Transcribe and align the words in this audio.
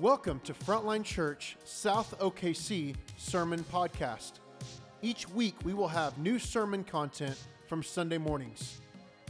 Welcome 0.00 0.40
to 0.40 0.52
Frontline 0.52 1.04
Church 1.04 1.56
South 1.62 2.18
OKC 2.18 2.96
Sermon 3.16 3.64
Podcast. 3.72 4.32
Each 5.02 5.28
week 5.28 5.54
we 5.62 5.72
will 5.72 5.86
have 5.86 6.18
new 6.18 6.40
sermon 6.40 6.82
content 6.82 7.40
from 7.68 7.84
Sunday 7.84 8.18
mornings, 8.18 8.80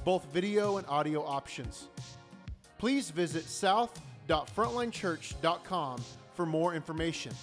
both 0.07 0.25
video 0.33 0.79
and 0.79 0.87
audio 0.87 1.23
options. 1.23 1.89
Please 2.79 3.11
visit 3.11 3.45
south.frontlinechurch.com 3.45 6.05
for 6.33 6.47
more 6.47 6.75
information. 6.75 7.35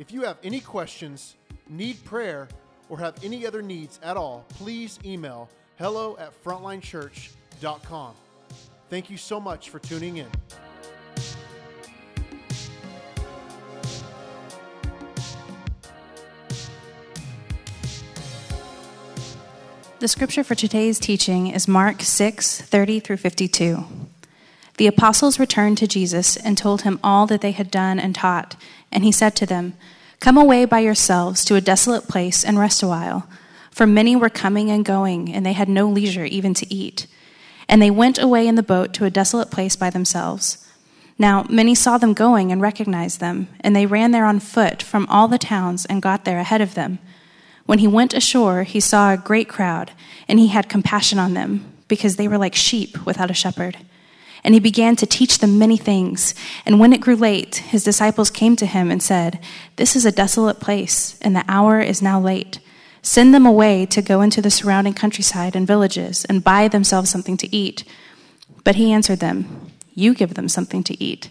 If 0.00 0.10
you 0.10 0.22
have 0.22 0.38
any 0.42 0.58
questions, 0.58 1.36
need 1.68 2.04
prayer, 2.04 2.48
or 2.88 2.98
have 2.98 3.14
any 3.22 3.46
other 3.46 3.62
needs 3.62 4.00
at 4.02 4.16
all, 4.16 4.44
please 4.48 4.98
email 5.04 5.48
hello 5.78 6.16
at 6.18 6.32
frontlinechurch.com. 6.42 8.14
Thank 8.88 9.08
you 9.08 9.18
so 9.18 9.38
much 9.38 9.70
for 9.70 9.78
tuning 9.78 10.16
in. 10.16 10.26
The 20.00 20.08
scripture 20.08 20.42
for 20.42 20.54
today's 20.54 20.98
teaching 20.98 21.48
is 21.48 21.68
Mark 21.68 22.00
6 22.00 22.62
30 22.62 23.00
through 23.00 23.18
52. 23.18 23.84
The 24.78 24.86
apostles 24.86 25.38
returned 25.38 25.76
to 25.76 25.86
Jesus 25.86 26.38
and 26.38 26.56
told 26.56 26.82
him 26.82 26.98
all 27.04 27.26
that 27.26 27.42
they 27.42 27.50
had 27.50 27.70
done 27.70 28.00
and 28.00 28.14
taught, 28.14 28.56
and 28.90 29.04
he 29.04 29.12
said 29.12 29.36
to 29.36 29.44
them, 29.44 29.74
Come 30.18 30.38
away 30.38 30.64
by 30.64 30.78
yourselves 30.78 31.44
to 31.44 31.54
a 31.54 31.60
desolate 31.60 32.08
place 32.08 32.46
and 32.46 32.58
rest 32.58 32.82
a 32.82 32.86
while. 32.86 33.28
For 33.70 33.86
many 33.86 34.16
were 34.16 34.30
coming 34.30 34.70
and 34.70 34.86
going, 34.86 35.34
and 35.34 35.44
they 35.44 35.52
had 35.52 35.68
no 35.68 35.86
leisure 35.86 36.24
even 36.24 36.54
to 36.54 36.74
eat. 36.74 37.06
And 37.68 37.82
they 37.82 37.90
went 37.90 38.18
away 38.18 38.48
in 38.48 38.54
the 38.54 38.62
boat 38.62 38.94
to 38.94 39.04
a 39.04 39.10
desolate 39.10 39.50
place 39.50 39.76
by 39.76 39.90
themselves. 39.90 40.66
Now 41.18 41.44
many 41.50 41.74
saw 41.74 41.98
them 41.98 42.14
going 42.14 42.50
and 42.50 42.62
recognized 42.62 43.20
them, 43.20 43.48
and 43.60 43.76
they 43.76 43.84
ran 43.84 44.12
there 44.12 44.24
on 44.24 44.40
foot 44.40 44.82
from 44.82 45.06
all 45.10 45.28
the 45.28 45.36
towns 45.36 45.84
and 45.84 46.00
got 46.00 46.24
there 46.24 46.38
ahead 46.38 46.62
of 46.62 46.72
them. 46.72 47.00
When 47.70 47.78
he 47.78 47.86
went 47.86 48.14
ashore, 48.14 48.64
he 48.64 48.80
saw 48.80 49.12
a 49.12 49.16
great 49.16 49.48
crowd, 49.48 49.92
and 50.26 50.40
he 50.40 50.48
had 50.48 50.68
compassion 50.68 51.20
on 51.20 51.34
them, 51.34 51.72
because 51.86 52.16
they 52.16 52.26
were 52.26 52.36
like 52.36 52.56
sheep 52.56 53.06
without 53.06 53.30
a 53.30 53.32
shepherd. 53.42 53.78
And 54.42 54.54
he 54.54 54.58
began 54.58 54.96
to 54.96 55.06
teach 55.06 55.38
them 55.38 55.56
many 55.56 55.76
things. 55.76 56.34
And 56.66 56.80
when 56.80 56.92
it 56.92 57.00
grew 57.00 57.14
late, 57.14 57.58
his 57.58 57.84
disciples 57.84 58.28
came 58.28 58.56
to 58.56 58.66
him 58.66 58.90
and 58.90 59.00
said, 59.00 59.38
This 59.76 59.94
is 59.94 60.04
a 60.04 60.10
desolate 60.10 60.58
place, 60.58 61.16
and 61.22 61.36
the 61.36 61.44
hour 61.46 61.78
is 61.78 62.02
now 62.02 62.18
late. 62.18 62.58
Send 63.02 63.32
them 63.32 63.46
away 63.46 63.86
to 63.86 64.02
go 64.02 64.20
into 64.20 64.42
the 64.42 64.50
surrounding 64.50 64.94
countryside 64.94 65.54
and 65.54 65.64
villages 65.64 66.24
and 66.24 66.42
buy 66.42 66.66
themselves 66.66 67.08
something 67.08 67.36
to 67.36 67.56
eat. 67.56 67.84
But 68.64 68.74
he 68.74 68.90
answered 68.90 69.20
them, 69.20 69.70
You 69.94 70.12
give 70.12 70.34
them 70.34 70.48
something 70.48 70.82
to 70.82 71.00
eat. 71.00 71.30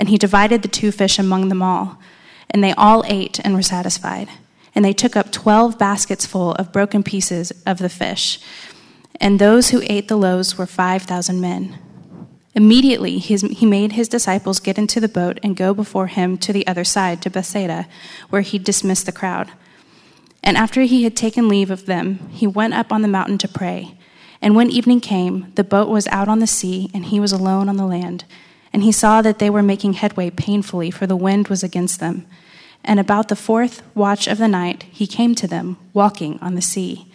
and 0.00 0.08
he 0.08 0.16
divided 0.16 0.62
the 0.62 0.68
two 0.68 0.90
fish 0.90 1.18
among 1.18 1.50
them 1.50 1.62
all. 1.62 1.98
And 2.48 2.64
they 2.64 2.72
all 2.72 3.04
ate 3.06 3.38
and 3.44 3.54
were 3.54 3.62
satisfied. 3.62 4.30
And 4.74 4.82
they 4.82 4.94
took 4.94 5.14
up 5.14 5.30
twelve 5.30 5.78
baskets 5.78 6.24
full 6.24 6.52
of 6.54 6.72
broken 6.72 7.02
pieces 7.02 7.52
of 7.66 7.76
the 7.78 7.90
fish. 7.90 8.40
And 9.20 9.38
those 9.38 9.70
who 9.70 9.82
ate 9.84 10.08
the 10.08 10.16
loaves 10.16 10.56
were 10.56 10.64
five 10.64 11.02
thousand 11.02 11.42
men. 11.42 11.78
Immediately 12.54 13.18
he 13.18 13.66
made 13.66 13.92
his 13.92 14.08
disciples 14.08 14.58
get 14.58 14.78
into 14.78 15.00
the 15.00 15.08
boat 15.08 15.38
and 15.42 15.54
go 15.54 15.74
before 15.74 16.06
him 16.06 16.38
to 16.38 16.52
the 16.52 16.66
other 16.66 16.82
side, 16.82 17.20
to 17.22 17.30
Bethsaida, 17.30 17.86
where 18.30 18.42
he 18.42 18.58
dismissed 18.58 19.04
the 19.04 19.12
crowd. 19.12 19.52
And 20.42 20.56
after 20.56 20.80
he 20.80 21.04
had 21.04 21.14
taken 21.14 21.46
leave 21.46 21.70
of 21.70 21.84
them, 21.84 22.26
he 22.30 22.46
went 22.46 22.72
up 22.72 22.90
on 22.90 23.02
the 23.02 23.08
mountain 23.08 23.36
to 23.38 23.48
pray. 23.48 23.98
And 24.40 24.56
when 24.56 24.70
evening 24.70 25.00
came, 25.00 25.52
the 25.56 25.62
boat 25.62 25.90
was 25.90 26.08
out 26.08 26.28
on 26.28 26.38
the 26.38 26.46
sea, 26.46 26.90
and 26.94 27.04
he 27.04 27.20
was 27.20 27.32
alone 27.32 27.68
on 27.68 27.76
the 27.76 27.86
land. 27.86 28.24
And 28.72 28.82
he 28.82 28.92
saw 28.92 29.22
that 29.22 29.38
they 29.38 29.50
were 29.50 29.62
making 29.62 29.94
headway 29.94 30.30
painfully, 30.30 30.90
for 30.90 31.06
the 31.06 31.16
wind 31.16 31.48
was 31.48 31.62
against 31.62 32.00
them. 32.00 32.26
And 32.84 32.98
about 32.98 33.28
the 33.28 33.36
fourth 33.36 33.82
watch 33.94 34.26
of 34.26 34.38
the 34.38 34.48
night, 34.48 34.84
he 34.84 35.06
came 35.06 35.34
to 35.36 35.46
them, 35.46 35.76
walking 35.92 36.38
on 36.40 36.54
the 36.54 36.62
sea. 36.62 37.10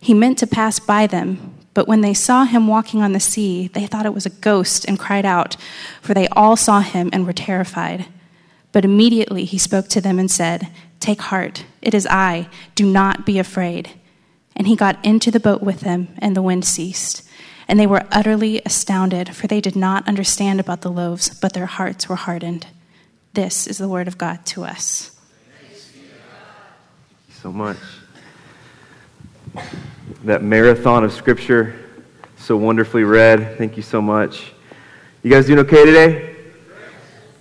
He 0.00 0.14
meant 0.14 0.38
to 0.38 0.46
pass 0.46 0.78
by 0.78 1.06
them, 1.06 1.54
but 1.74 1.86
when 1.86 2.00
they 2.00 2.14
saw 2.14 2.44
him 2.44 2.66
walking 2.66 3.02
on 3.02 3.12
the 3.12 3.20
sea, 3.20 3.68
they 3.68 3.86
thought 3.86 4.06
it 4.06 4.14
was 4.14 4.26
a 4.26 4.30
ghost 4.30 4.86
and 4.86 4.98
cried 4.98 5.26
out, 5.26 5.56
for 6.00 6.14
they 6.14 6.28
all 6.28 6.56
saw 6.56 6.80
him 6.80 7.10
and 7.12 7.26
were 7.26 7.32
terrified. 7.32 8.06
But 8.72 8.84
immediately 8.84 9.44
he 9.44 9.58
spoke 9.58 9.88
to 9.88 10.00
them 10.00 10.18
and 10.18 10.30
said, 10.30 10.68
Take 11.00 11.20
heart, 11.20 11.64
it 11.82 11.94
is 11.94 12.06
I, 12.06 12.48
do 12.74 12.86
not 12.86 13.26
be 13.26 13.38
afraid. 13.38 13.90
And 14.56 14.66
he 14.66 14.74
got 14.74 15.04
into 15.04 15.30
the 15.30 15.40
boat 15.40 15.62
with 15.62 15.80
them, 15.80 16.08
and 16.18 16.34
the 16.34 16.42
wind 16.42 16.64
ceased. 16.64 17.22
And 17.68 17.80
they 17.80 17.86
were 17.86 18.04
utterly 18.12 18.62
astounded, 18.64 19.34
for 19.34 19.46
they 19.46 19.60
did 19.60 19.74
not 19.74 20.06
understand 20.06 20.60
about 20.60 20.82
the 20.82 20.90
loaves, 20.90 21.28
but 21.40 21.52
their 21.52 21.66
hearts 21.66 22.08
were 22.08 22.16
hardened. 22.16 22.68
This 23.32 23.66
is 23.66 23.78
the 23.78 23.88
word 23.88 24.08
of 24.08 24.16
God 24.16 24.46
to 24.46 24.64
us. 24.64 25.18
So 27.42 27.52
much. 27.52 27.76
That 30.24 30.42
marathon 30.42 31.04
of 31.04 31.12
scripture, 31.12 31.78
so 32.36 32.56
wonderfully 32.56 33.04
read. 33.04 33.58
Thank 33.58 33.76
you 33.76 33.82
so 33.82 34.00
much. 34.00 34.52
You 35.22 35.30
guys 35.30 35.46
doing 35.46 35.58
okay 35.60 35.84
today? 35.84 36.36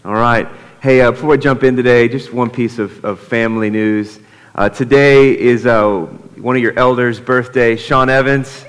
All 0.04 0.14
right. 0.14 0.48
Hey, 0.82 1.02
uh, 1.02 1.12
before 1.12 1.34
I 1.34 1.38
jump 1.38 1.64
in 1.64 1.76
today, 1.76 2.08
just 2.08 2.34
one 2.34 2.50
piece 2.50 2.78
of, 2.78 3.04
of 3.06 3.20
family 3.20 3.70
news. 3.70 4.20
Uh, 4.54 4.70
today 4.70 5.38
is 5.38 5.66
uh, 5.66 6.02
one 6.38 6.56
of 6.56 6.62
your 6.62 6.78
elders' 6.78 7.20
birthday, 7.20 7.76
Sean 7.76 8.10
Evans. 8.10 8.66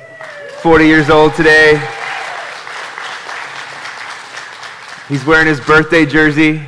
40 0.62 0.86
years 0.86 1.10
old 1.10 1.34
today. 1.34 1.74
He's 5.06 5.24
wearing 5.24 5.46
his 5.46 5.60
birthday 5.60 6.06
jersey. 6.06 6.62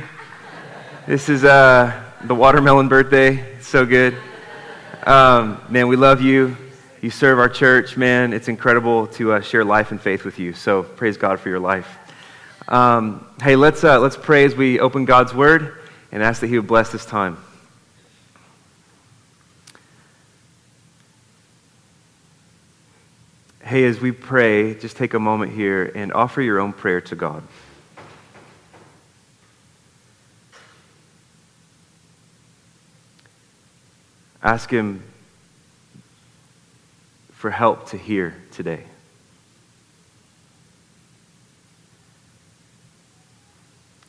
This 1.07 1.27
is 1.27 1.43
uh, 1.43 1.99
the 2.23 2.35
watermelon 2.35 2.87
birthday. 2.87 3.59
So 3.61 3.87
good. 3.87 4.15
Um, 5.03 5.59
man, 5.69 5.87
we 5.87 5.95
love 5.95 6.21
you. 6.21 6.55
You 7.01 7.09
serve 7.09 7.39
our 7.39 7.49
church, 7.49 7.97
man. 7.97 8.31
It's 8.31 8.47
incredible 8.47 9.07
to 9.07 9.33
uh, 9.33 9.41
share 9.41 9.65
life 9.65 9.91
and 9.91 9.99
faith 9.99 10.23
with 10.23 10.37
you. 10.37 10.53
So 10.53 10.83
praise 10.83 11.17
God 11.17 11.39
for 11.39 11.49
your 11.49 11.59
life. 11.59 11.97
Um, 12.67 13.27
hey, 13.41 13.55
let's, 13.55 13.83
uh, 13.83 13.99
let's 13.99 14.17
pray 14.17 14.45
as 14.45 14.55
we 14.55 14.79
open 14.79 15.05
God's 15.05 15.33
word 15.33 15.79
and 16.11 16.21
ask 16.21 16.41
that 16.41 16.47
He 16.47 16.59
would 16.59 16.67
bless 16.67 16.91
this 16.91 17.05
time. 17.05 17.37
Hey, 23.61 23.83
as 23.85 23.99
we 23.99 24.11
pray, 24.11 24.73
just 24.73 24.95
take 24.95 25.13
a 25.13 25.19
moment 25.19 25.53
here 25.53 25.91
and 25.93 26.13
offer 26.13 26.41
your 26.41 26.59
own 26.59 26.73
prayer 26.73 27.01
to 27.01 27.15
God. 27.15 27.43
Ask 34.41 34.71
Him 34.71 35.03
for 37.33 37.51
help 37.51 37.89
to 37.89 37.97
hear 37.97 38.35
today. 38.51 38.85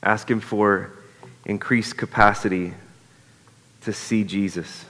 Ask 0.03 0.31
Him 0.31 0.41
for 0.41 0.93
increased 1.45 1.97
capacity 1.97 2.75
to 3.83 3.93
see 3.93 4.23
Jesus. 4.23 4.85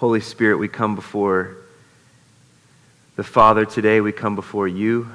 Holy 0.00 0.20
Spirit, 0.20 0.56
we 0.56 0.66
come 0.66 0.94
before 0.94 1.58
the 3.16 3.22
Father 3.22 3.66
today. 3.66 4.00
We 4.00 4.12
come 4.12 4.34
before 4.34 4.66
you. 4.66 5.10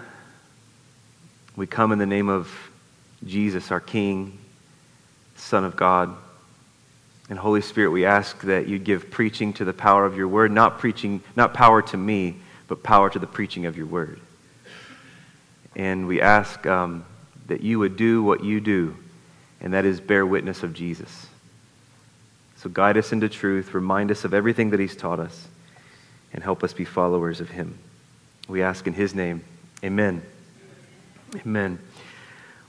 We 1.55 1.65
come 1.65 1.91
in 1.91 1.97
the 1.97 2.05
name 2.05 2.29
of 2.29 2.55
Jesus, 3.25 3.71
our 3.71 3.79
King, 3.79 4.37
Son 5.37 5.65
of 5.65 5.75
God. 5.75 6.15
And 7.31 7.39
Holy 7.39 7.61
Spirit, 7.61 7.89
we 7.89 8.05
ask 8.05 8.39
that 8.41 8.67
you 8.67 8.77
give 8.77 9.09
preaching 9.09 9.53
to 9.53 9.65
the 9.65 9.73
power 9.73 10.05
of 10.05 10.15
your 10.17 10.27
word, 10.27 10.51
not 10.51 10.77
preaching, 10.77 11.23
not 11.35 11.55
power 11.55 11.81
to 11.81 11.97
me, 11.97 12.35
but 12.67 12.83
power 12.83 13.09
to 13.09 13.17
the 13.17 13.25
preaching 13.25 13.65
of 13.65 13.75
your 13.75 13.87
word. 13.87 14.19
And 15.75 16.05
we 16.07 16.21
ask 16.21 16.63
um, 16.67 17.07
that 17.47 17.61
you 17.61 17.79
would 17.79 17.97
do 17.97 18.21
what 18.21 18.43
you 18.43 18.61
do, 18.61 18.95
and 19.61 19.73
that 19.73 19.83
is 19.83 19.99
bear 19.99 20.27
witness 20.27 20.61
of 20.61 20.75
Jesus. 20.75 21.25
So 22.55 22.69
guide 22.69 22.97
us 22.97 23.11
into 23.11 23.29
truth, 23.29 23.73
remind 23.73 24.11
us 24.11 24.23
of 24.25 24.33
everything 24.33 24.69
that 24.71 24.79
He's 24.79 24.95
taught 24.95 25.19
us. 25.19 25.47
and 26.33 26.43
help 26.43 26.63
us 26.65 26.73
be 26.73 26.83
followers 26.83 27.39
of 27.39 27.49
him. 27.49 27.77
We 28.49 28.61
ask 28.61 28.85
in 28.87 28.93
his 28.93 29.15
name. 29.15 29.41
Amen. 29.85 30.21
Amen. 31.33 31.79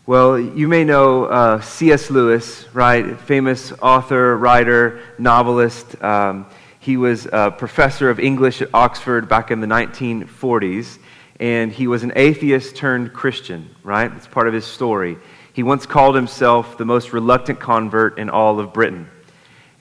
Well, 0.07 0.39
you 0.39 0.69
may 0.69 0.85
know 0.85 1.25
uh, 1.25 1.61
C.S. 1.61 2.09
Lewis, 2.09 2.65
right? 2.73 3.19
Famous 3.19 3.73
author, 3.83 4.37
writer, 4.37 5.01
novelist. 5.19 6.01
Um, 6.01 6.47
he 6.79 6.97
was 6.97 7.27
a 7.27 7.51
professor 7.51 8.09
of 8.09 8.21
English 8.21 8.63
at 8.63 8.69
Oxford 8.73 9.29
back 9.29 9.51
in 9.51 9.61
the 9.61 9.67
1940s, 9.67 10.99
and 11.41 11.73
he 11.73 11.89
was 11.89 12.05
an 12.05 12.13
atheist 12.15 12.77
turned 12.77 13.13
Christian, 13.13 13.69
right? 13.83 14.07
That's 14.13 14.29
part 14.29 14.47
of 14.47 14.55
his 14.55 14.65
story. 14.65 15.19
He 15.53 15.65
once 15.65 15.87
called 15.87 16.15
himself 16.15 16.79
the 16.79 16.85
most 16.85 17.13
reluctant 17.13 17.59
convert 17.59 18.17
in 18.19 18.31
all 18.31 18.61
of 18.61 18.73
Britain. 18.73 19.11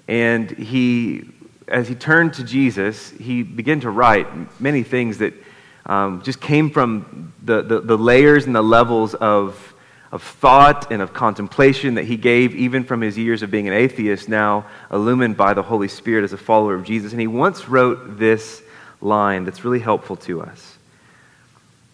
And 0.07 0.49
he, 0.51 1.29
as 1.67 1.87
he 1.87 1.95
turned 1.95 2.33
to 2.35 2.43
Jesus, 2.43 3.11
he 3.11 3.43
began 3.43 3.79
to 3.81 3.89
write 3.89 4.27
many 4.61 4.83
things 4.83 5.17
that 5.19 5.33
um, 5.85 6.21
just 6.23 6.39
came 6.41 6.69
from 6.69 7.33
the, 7.43 7.61
the, 7.61 7.81
the 7.81 7.97
layers 7.97 8.45
and 8.45 8.55
the 8.55 8.61
levels 8.61 9.13
of 9.15 9.73
of 10.15 10.23
thought 10.23 10.93
and 10.93 11.01
of 11.01 11.13
contemplation 11.13 11.95
that 11.95 12.05
he 12.05 12.15
gave, 12.15 12.55
even 12.55 12.85
from 12.85 13.01
his 13.01 13.17
years 13.17 13.43
of 13.43 13.51
being 13.51 13.67
an 13.67 13.73
atheist, 13.73 14.29
now 14.29 14.65
illumined 14.89 15.35
by 15.35 15.53
the 15.53 15.61
Holy 15.61 15.89
Spirit 15.89 16.23
as 16.23 16.31
a 16.31 16.37
follower 16.37 16.73
of 16.73 16.85
Jesus. 16.85 17.11
And 17.11 17.19
he 17.19 17.27
once 17.27 17.67
wrote 17.67 18.17
this 18.17 18.63
line 19.01 19.43
that's 19.43 19.65
really 19.65 19.79
helpful 19.79 20.15
to 20.15 20.41
us. 20.41 20.77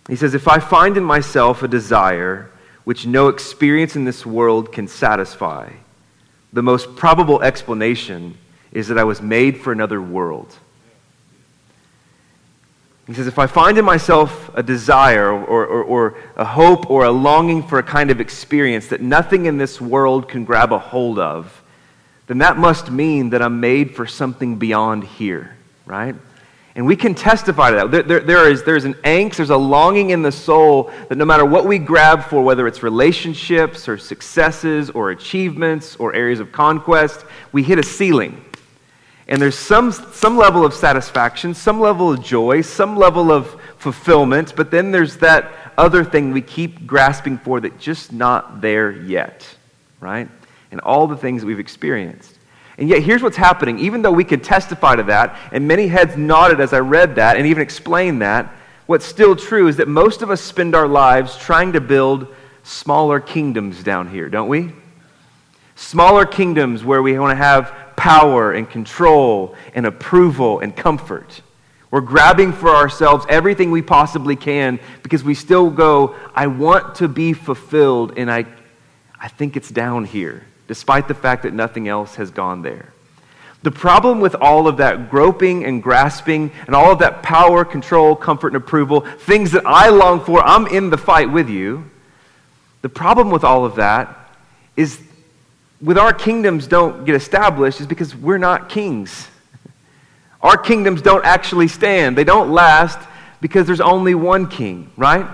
He 0.07 0.15
says, 0.15 0.35
If 0.35 0.47
I 0.47 0.59
find 0.59 0.97
in 0.97 1.03
myself 1.03 1.63
a 1.63 1.67
desire 1.67 2.51
which 2.83 3.07
no 3.07 3.27
experience 3.27 3.95
in 3.95 4.05
this 4.05 4.23
world 4.23 4.71
can 4.71 4.87
satisfy, 4.87 5.71
the 6.53 6.61
most 6.61 6.95
probable 6.95 7.41
explanation 7.41 8.37
is 8.71 8.87
that 8.87 8.97
I 8.97 9.03
was 9.03 9.21
made 9.21 9.59
for 9.59 9.71
another 9.71 10.01
world. 10.01 10.55
He 13.07 13.13
says, 13.13 13.27
if 13.27 13.39
I 13.39 13.47
find 13.47 13.77
in 13.77 13.83
myself 13.83 14.49
a 14.53 14.63
desire 14.63 15.29
or, 15.31 15.65
or, 15.65 15.83
or, 15.83 16.17
a 16.37 16.45
hope 16.45 16.89
or 16.89 17.03
a 17.03 17.11
longing 17.11 17.61
for 17.63 17.77
a 17.77 17.83
kind 17.83 18.09
of 18.09 18.21
experience 18.21 18.87
that 18.87 19.01
nothing 19.01 19.47
in 19.47 19.57
this 19.57 19.81
world 19.81 20.29
can 20.29 20.45
grab 20.45 20.71
a 20.71 20.79
hold 20.79 21.19
of, 21.19 21.61
then 22.27 22.37
that 22.37 22.57
must 22.57 22.89
mean 22.89 23.31
that 23.31 23.41
I'm 23.41 23.59
made 23.59 23.95
for 23.95 24.05
something 24.05 24.57
beyond 24.57 25.03
here, 25.03 25.57
right? 25.85 26.15
And 26.75 26.85
we 26.85 26.95
can 26.95 27.13
testify 27.13 27.71
to 27.71 27.75
that. 27.75 27.91
There, 27.91 28.03
there, 28.03 28.19
there 28.21 28.49
is, 28.49 28.63
there's 28.63 28.85
an 28.85 28.93
angst, 29.03 29.35
there's 29.35 29.49
a 29.49 29.57
longing 29.57 30.11
in 30.11 30.21
the 30.21 30.31
soul 30.31 30.91
that 31.09 31.17
no 31.17 31.25
matter 31.25 31.45
what 31.45 31.65
we 31.65 31.77
grab 31.77 32.23
for, 32.23 32.41
whether 32.41 32.65
it's 32.65 32.81
relationships 32.81 33.89
or 33.89 33.97
successes 33.97 34.89
or 34.89 35.11
achievements 35.11 35.97
or 35.97 36.13
areas 36.13 36.39
of 36.39 36.51
conquest, 36.51 37.25
we 37.51 37.61
hit 37.61 37.77
a 37.77 37.83
ceiling 37.83 38.45
and 39.31 39.41
there's 39.41 39.57
some, 39.57 39.93
some 39.93 40.35
level 40.35 40.65
of 40.65 40.73
satisfaction, 40.73 41.53
some 41.53 41.79
level 41.79 42.11
of 42.11 42.21
joy, 42.21 42.59
some 42.59 42.97
level 42.97 43.31
of 43.31 43.55
fulfillment, 43.77 44.53
but 44.57 44.71
then 44.71 44.91
there's 44.91 45.15
that 45.17 45.53
other 45.77 46.03
thing 46.03 46.33
we 46.33 46.41
keep 46.41 46.85
grasping 46.85 47.37
for 47.37 47.61
that's 47.61 47.81
just 47.81 48.11
not 48.11 48.59
there 48.59 48.91
yet, 48.91 49.47
right? 50.01 50.27
And 50.71 50.81
all 50.81 51.07
the 51.07 51.15
things 51.15 51.41
that 51.41 51.47
we've 51.47 51.59
experienced. 51.61 52.37
And 52.81 52.89
yet, 52.89 53.03
here's 53.03 53.21
what's 53.21 53.37
happening. 53.37 53.77
Even 53.77 54.01
though 54.01 54.11
we 54.11 54.23
can 54.23 54.39
testify 54.39 54.95
to 54.95 55.03
that, 55.03 55.37
and 55.51 55.67
many 55.67 55.85
heads 55.85 56.17
nodded 56.17 56.59
as 56.59 56.73
I 56.73 56.79
read 56.79 57.13
that 57.17 57.37
and 57.37 57.45
even 57.45 57.61
explained 57.61 58.23
that, 58.23 58.51
what's 58.87 59.05
still 59.05 59.35
true 59.35 59.67
is 59.67 59.77
that 59.77 59.87
most 59.87 60.23
of 60.23 60.31
us 60.31 60.41
spend 60.41 60.73
our 60.73 60.87
lives 60.87 61.37
trying 61.37 61.73
to 61.73 61.79
build 61.79 62.25
smaller 62.63 63.19
kingdoms 63.19 63.83
down 63.83 64.07
here, 64.07 64.29
don't 64.29 64.47
we? 64.47 64.71
Smaller 65.75 66.25
kingdoms 66.25 66.83
where 66.83 67.03
we 67.03 67.19
want 67.19 67.37
to 67.37 67.43
have 67.43 67.71
power 67.95 68.51
and 68.51 68.67
control 68.67 69.55
and 69.75 69.85
approval 69.85 70.59
and 70.61 70.75
comfort. 70.75 71.43
We're 71.91 72.01
grabbing 72.01 72.51
for 72.51 72.69
ourselves 72.69 73.27
everything 73.29 73.69
we 73.69 73.83
possibly 73.83 74.35
can 74.35 74.79
because 75.03 75.23
we 75.23 75.35
still 75.35 75.69
go, 75.69 76.15
I 76.33 76.47
want 76.47 76.95
to 76.95 77.07
be 77.07 77.33
fulfilled, 77.33 78.17
and 78.17 78.31
I, 78.31 78.47
I 79.19 79.27
think 79.27 79.55
it's 79.55 79.69
down 79.69 80.05
here, 80.05 80.47
despite 80.71 81.09
the 81.09 81.13
fact 81.13 81.43
that 81.43 81.53
nothing 81.53 81.89
else 81.89 82.15
has 82.15 82.31
gone 82.31 82.61
there. 82.61 82.93
The 83.61 83.71
problem 83.71 84.21
with 84.21 84.35
all 84.35 84.69
of 84.69 84.77
that 84.77 85.09
groping 85.09 85.65
and 85.65 85.83
grasping 85.83 86.49
and 86.65 86.73
all 86.73 86.93
of 86.93 86.99
that 86.99 87.21
power, 87.21 87.65
control, 87.65 88.15
comfort, 88.15 88.47
and 88.47 88.55
approval, 88.55 89.01
things 89.01 89.51
that 89.51 89.65
I 89.65 89.89
long 89.89 90.23
for, 90.23 90.41
I'm 90.41 90.67
in 90.67 90.89
the 90.89 90.97
fight 90.97 91.29
with 91.29 91.49
you. 91.49 91.91
The 92.83 92.87
problem 92.87 93.31
with 93.31 93.43
all 93.43 93.65
of 93.65 93.75
that 93.75 94.17
is 94.77 94.97
with 95.81 95.97
our 95.97 96.13
kingdoms 96.13 96.67
don't 96.67 97.03
get 97.03 97.15
established 97.15 97.81
is 97.81 97.85
because 97.85 98.15
we're 98.15 98.37
not 98.37 98.69
kings. 98.69 99.27
Our 100.41 100.57
kingdoms 100.57 101.01
don't 101.01 101.25
actually 101.25 101.67
stand. 101.67 102.17
They 102.17 102.23
don't 102.23 102.49
last 102.49 102.97
because 103.41 103.67
there's 103.67 103.81
only 103.81 104.15
one 104.15 104.47
king, 104.47 104.89
right? 104.95 105.27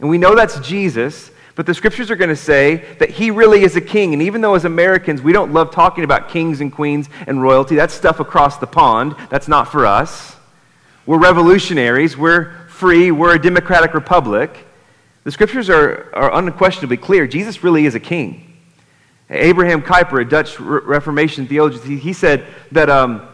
And 0.00 0.08
we 0.08 0.16
know 0.16 0.34
that's 0.34 0.58
Jesus, 0.60 1.30
but 1.54 1.66
the 1.66 1.74
scriptures 1.74 2.10
are 2.10 2.16
going 2.16 2.30
to 2.30 2.36
say 2.36 2.96
that 2.98 3.10
he 3.10 3.30
really 3.30 3.62
is 3.62 3.76
a 3.76 3.80
king. 3.80 4.14
And 4.14 4.22
even 4.22 4.40
though 4.40 4.54
as 4.54 4.64
Americans 4.64 5.20
we 5.20 5.32
don't 5.32 5.52
love 5.52 5.70
talking 5.70 6.02
about 6.04 6.28
kings 6.28 6.60
and 6.60 6.72
queens 6.72 7.08
and 7.26 7.42
royalty, 7.42 7.74
that's 7.74 7.92
stuff 7.92 8.20
across 8.20 8.56
the 8.58 8.66
pond. 8.66 9.14
That's 9.28 9.48
not 9.48 9.70
for 9.70 9.84
us. 9.84 10.36
We're 11.04 11.18
revolutionaries. 11.18 12.16
We're 12.16 12.52
free. 12.68 13.10
We're 13.10 13.34
a 13.34 13.42
democratic 13.42 13.92
republic. 13.92 14.56
The 15.24 15.30
scriptures 15.30 15.68
are, 15.68 16.14
are 16.14 16.34
unquestionably 16.34 16.96
clear. 16.96 17.26
Jesus 17.26 17.62
really 17.62 17.86
is 17.86 17.94
a 17.94 18.00
king. 18.00 18.48
Abraham 19.28 19.82
Kuyper, 19.82 20.20
a 20.20 20.24
Dutch 20.24 20.58
Reformation 20.58 21.46
theologian, 21.46 21.98
he 21.98 22.12
said 22.12 22.44
that, 22.72 22.90
um, 22.90 23.26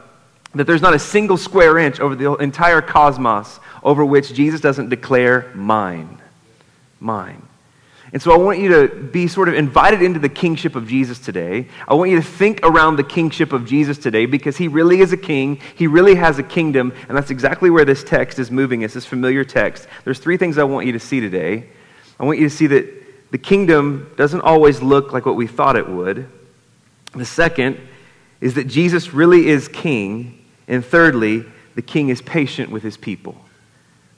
that 0.54 0.64
there's 0.64 0.82
not 0.82 0.94
a 0.94 0.98
single 0.98 1.36
square 1.36 1.78
inch 1.78 1.98
over 1.98 2.14
the 2.14 2.34
entire 2.34 2.80
cosmos 2.80 3.58
over 3.82 4.04
which 4.04 4.32
Jesus 4.32 4.60
doesn't 4.60 4.88
declare 4.90 5.50
mine. 5.54 6.20
Mine. 7.00 7.47
And 8.12 8.22
so 8.22 8.32
I 8.32 8.38
want 8.38 8.58
you 8.58 8.68
to 8.70 8.94
be 8.94 9.26
sort 9.26 9.48
of 9.48 9.54
invited 9.54 10.00
into 10.00 10.18
the 10.18 10.30
kingship 10.30 10.76
of 10.76 10.88
Jesus 10.88 11.18
today. 11.18 11.68
I 11.86 11.94
want 11.94 12.10
you 12.10 12.16
to 12.16 12.22
think 12.22 12.60
around 12.62 12.96
the 12.96 13.04
kingship 13.04 13.52
of 13.52 13.66
Jesus 13.66 13.98
today 13.98 14.24
because 14.24 14.56
he 14.56 14.66
really 14.66 15.00
is 15.00 15.12
a 15.12 15.16
king. 15.16 15.60
He 15.74 15.86
really 15.86 16.14
has 16.14 16.38
a 16.38 16.42
kingdom. 16.42 16.94
And 17.08 17.16
that's 17.16 17.30
exactly 17.30 17.68
where 17.68 17.84
this 17.84 18.02
text 18.02 18.38
is 18.38 18.50
moving 18.50 18.82
us, 18.82 18.94
this 18.94 19.04
familiar 19.04 19.44
text. 19.44 19.86
There's 20.04 20.18
three 20.18 20.38
things 20.38 20.56
I 20.56 20.64
want 20.64 20.86
you 20.86 20.92
to 20.92 21.00
see 21.00 21.20
today. 21.20 21.68
I 22.18 22.24
want 22.24 22.38
you 22.38 22.48
to 22.48 22.54
see 22.54 22.66
that 22.68 23.30
the 23.30 23.38
kingdom 23.38 24.10
doesn't 24.16 24.40
always 24.40 24.80
look 24.80 25.12
like 25.12 25.26
what 25.26 25.36
we 25.36 25.46
thought 25.46 25.76
it 25.76 25.88
would. 25.88 26.28
The 27.12 27.26
second 27.26 27.78
is 28.40 28.54
that 28.54 28.68
Jesus 28.68 29.12
really 29.12 29.48
is 29.48 29.68
king. 29.68 30.46
And 30.66 30.84
thirdly, 30.84 31.44
the 31.74 31.82
king 31.82 32.08
is 32.08 32.22
patient 32.22 32.70
with 32.70 32.82
his 32.82 32.96
people. 32.96 33.36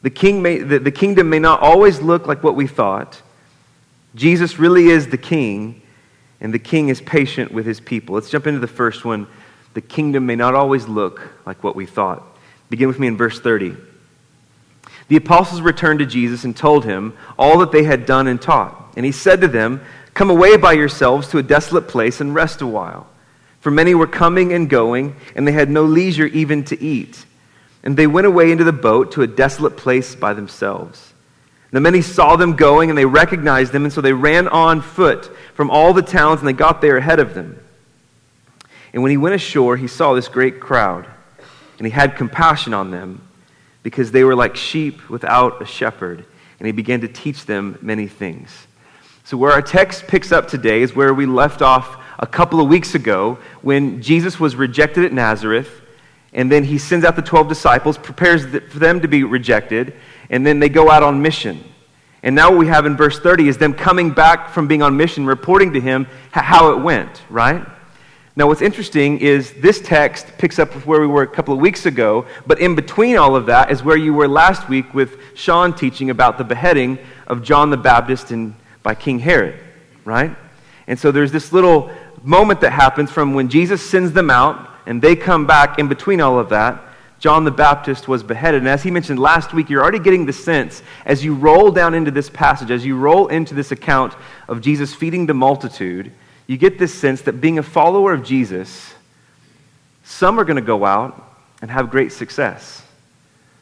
The, 0.03 0.11
king 0.11 0.43
may, 0.43 0.59
the, 0.59 0.79
the 0.79 0.93
kingdom 0.93 1.29
may 1.29 1.41
not 1.41 1.61
always 1.61 2.01
look 2.01 2.27
like 2.27 2.45
what 2.45 2.55
we 2.55 2.69
thought. 2.69 3.21
Jesus 4.15 4.59
really 4.59 4.89
is 4.89 5.09
the 5.09 5.19
king, 5.19 5.83
and 6.41 6.53
the 6.53 6.59
king 6.59 6.89
is 6.89 7.01
patient 7.01 7.53
with 7.53 7.67
his 7.67 7.81
people. 7.81 8.15
Let's 8.15 8.31
jump 8.31 8.47
into 8.47 8.61
the 8.61 8.67
first 8.67 9.05
one. 9.05 9.27
The 9.75 9.81
kingdom 9.81 10.27
may 10.27 10.37
not 10.37 10.55
always 10.55 10.89
look 10.89 11.21
like 11.47 11.63
what 11.63 11.77
we 11.77 11.87
thought. 11.87 12.23
Begin 12.71 12.89
with 12.89 12.99
me 12.99 13.07
in 13.07 13.17
verse 13.17 13.39
30. 13.41 13.77
The 15.09 15.17
apostles 15.17 15.61
returned 15.61 15.99
to 15.99 16.07
Jesus 16.07 16.45
and 16.45 16.57
told 16.57 16.85
him 16.85 17.17
all 17.39 17.59
that 17.59 17.73
they 17.73 17.85
had 17.85 18.07
done 18.07 18.27
and 18.27 18.41
taught. 18.41 18.93
And 18.97 19.05
he 19.05 19.13
said 19.13 19.41
to 19.41 19.49
them, 19.49 19.81
Come 20.15 20.31
away 20.31 20.57
by 20.57 20.73
yourselves 20.73 21.29
to 21.29 21.39
a 21.39 21.43
desolate 21.43 21.89
place 21.89 22.21
and 22.21 22.35
rest 22.35 22.63
a 22.63 22.67
while. 22.67 23.09
For 23.61 23.71
many 23.71 23.95
were 23.95 24.07
coming 24.07 24.53
and 24.53 24.69
going, 24.69 25.17
and 25.35 25.47
they 25.47 25.53
had 25.53 25.71
no 25.71 25.85
leisure 25.85 26.27
even 26.27 26.65
to 26.65 26.83
eat. 26.83 27.25
And 27.83 27.97
they 27.97 28.07
went 28.07 28.27
away 28.27 28.51
into 28.51 28.65
the 28.65 28.73
boat 28.73 29.13
to 29.13 29.23
a 29.23 29.27
desolate 29.27 29.77
place 29.77 30.15
by 30.15 30.33
themselves. 30.33 31.10
The 31.73 31.81
many 31.81 32.03
saw 32.03 32.37
them 32.37 32.57
going, 32.57 32.91
and 32.91 32.99
they 32.99 33.05
recognized 33.05 33.73
them, 33.73 33.85
and 33.85 33.93
so 33.93 34.01
they 34.01 34.13
ran 34.13 34.49
on 34.49 34.81
foot 34.81 35.31
from 35.55 35.71
all 35.71 35.93
the 35.93 36.03
towns, 36.03 36.41
and 36.41 36.49
they 36.49 36.53
got 36.53 36.81
there 36.81 36.97
ahead 36.97 37.21
of 37.21 37.35
them. 37.35 37.63
And 38.93 39.03
when 39.03 39.11
he 39.11 39.17
went 39.17 39.37
ashore, 39.37 39.77
he 39.77 39.87
saw 39.87 40.15
this 40.15 40.27
great 40.27 40.59
crowd, 40.59 41.07
and 41.79 41.87
he 41.87 41.93
had 41.93 42.17
compassion 42.17 42.75
on 42.75 42.91
them, 42.91 43.23
because 43.83 44.11
they 44.11 44.25
were 44.25 44.35
like 44.35 44.57
sheep 44.57 45.09
without 45.09 45.63
a 45.63 45.65
shepherd, 45.65 46.25
and 46.59 46.67
he 46.67 46.73
began 46.73 47.01
to 47.03 47.09
teach 47.09 47.47
them 47.47 47.79
many 47.81 48.09
things. 48.09 48.67
So, 49.25 49.37
where 49.37 49.53
our 49.53 49.63
text 49.63 50.09
picks 50.09 50.33
up 50.33 50.49
today 50.49 50.83
is 50.83 50.97
where 50.97 51.15
we 51.15 51.25
left 51.25 51.63
off 51.63 51.97
a 52.19 52.27
couple 52.27 52.61
of 52.61 52.69
weeks 52.69 52.97
ago 52.97 53.39
when 53.63 54.03
Jesus 54.03 54.41
was 54.41 54.57
rejected 54.57 55.05
at 55.05 55.13
Nazareth, 55.13 55.81
and 56.33 56.51
then 56.51 56.65
he 56.65 56.79
sends 56.79 57.05
out 57.05 57.17
the 57.17 57.23
12 57.23 57.49
disciples, 57.49 57.97
prepares 57.97 58.43
for 58.71 58.79
them 58.79 59.01
to 59.01 59.09
be 59.09 59.23
rejected, 59.25 59.95
and 60.31 60.47
then 60.47 60.59
they 60.59 60.69
go 60.69 60.91
out 60.91 61.03
on 61.03 61.21
mission. 61.21 61.63
And 62.23 62.35
now, 62.35 62.51
what 62.51 62.59
we 62.59 62.67
have 62.67 62.87
in 62.87 62.97
verse 62.97 63.19
30 63.19 63.49
is 63.49 63.59
them 63.59 63.75
coming 63.75 64.11
back 64.11 64.51
from 64.51 64.67
being 64.69 64.83
on 64.83 64.97
mission, 64.97 65.27
reporting 65.27 65.73
to 65.75 65.81
him 65.81 66.07
how 66.31 66.73
it 66.73 66.81
went, 66.81 67.23
right? 67.29 67.67
Now, 68.37 68.47
what's 68.47 68.63
interesting 68.63 69.19
is 69.19 69.53
this 69.55 69.81
text 69.81 70.27
picks 70.39 70.59
up 70.59 70.75
with 70.75 70.87
where 70.87 71.01
we 71.01 71.07
were 71.07 71.23
a 71.23 71.27
couple 71.27 71.53
of 71.53 71.61
weeks 71.61 71.85
ago, 71.87 72.27
but 72.47 72.61
in 72.61 72.75
between 72.75 73.17
all 73.17 73.37
of 73.37 73.47
that 73.47 73.71
is 73.71 73.83
where 73.83 73.97
you 73.97 74.15
were 74.15 74.29
last 74.29 74.69
week 74.69 74.95
with 74.95 75.19
Sean 75.35 75.75
teaching 75.75 76.11
about 76.11 76.39
the 76.39 76.45
beheading 76.45 76.99
of 77.27 77.43
John 77.43 77.71
the 77.71 77.77
Baptist 77.77 78.31
in 78.31 78.55
by 78.83 78.95
King 78.95 79.19
Herod, 79.19 79.59
right? 80.05 80.35
And 80.87 80.99
so 80.99 81.13
there's 81.13 81.33
this 81.33 81.53
little 81.53 81.91
moment 82.23 82.61
that 82.61 82.71
happens 82.71 83.11
from 83.11 83.35
when 83.35 83.49
Jesus 83.49 83.89
sends 83.89 84.13
them 84.13 84.31
out 84.31 84.69
and 84.87 85.01
they 85.01 85.17
come 85.17 85.47
back 85.47 85.79
in 85.79 85.89
between 85.89 86.21
all 86.21 86.39
of 86.39 86.49
that. 86.51 86.83
John 87.21 87.45
the 87.45 87.51
Baptist 87.51 88.09
was 88.09 88.23
beheaded. 88.23 88.63
And 88.63 88.69
as 88.69 88.83
he 88.83 88.91
mentioned 88.91 89.21
last 89.21 89.53
week, 89.53 89.69
you're 89.69 89.83
already 89.83 89.99
getting 89.99 90.25
the 90.25 90.33
sense 90.33 90.83
as 91.05 91.23
you 91.23 91.35
roll 91.35 91.71
down 91.71 91.95
into 91.95 92.11
this 92.11 92.31
passage, 92.31 92.71
as 92.71 92.85
you 92.85 92.97
roll 92.97 93.29
into 93.29 93.55
this 93.55 93.73
account 93.73 94.15
of 94.49 94.63
Jesus 94.63 94.95
feeding 94.95 95.27
the 95.27 95.35
multitude, 95.35 96.13
you 96.47 96.57
get 96.57 96.79
this 96.79 96.95
sense 96.95 97.21
that 97.23 97.35
being 97.35 97.59
a 97.59 97.63
follower 97.63 98.15
of 98.15 98.25
Jesus, 98.25 98.95
some 100.03 100.41
are 100.41 100.45
going 100.45 100.57
to 100.57 100.63
go 100.63 100.87
out 100.87 101.37
and 101.61 101.71
have 101.71 101.91
great 101.91 102.11
success. 102.11 102.83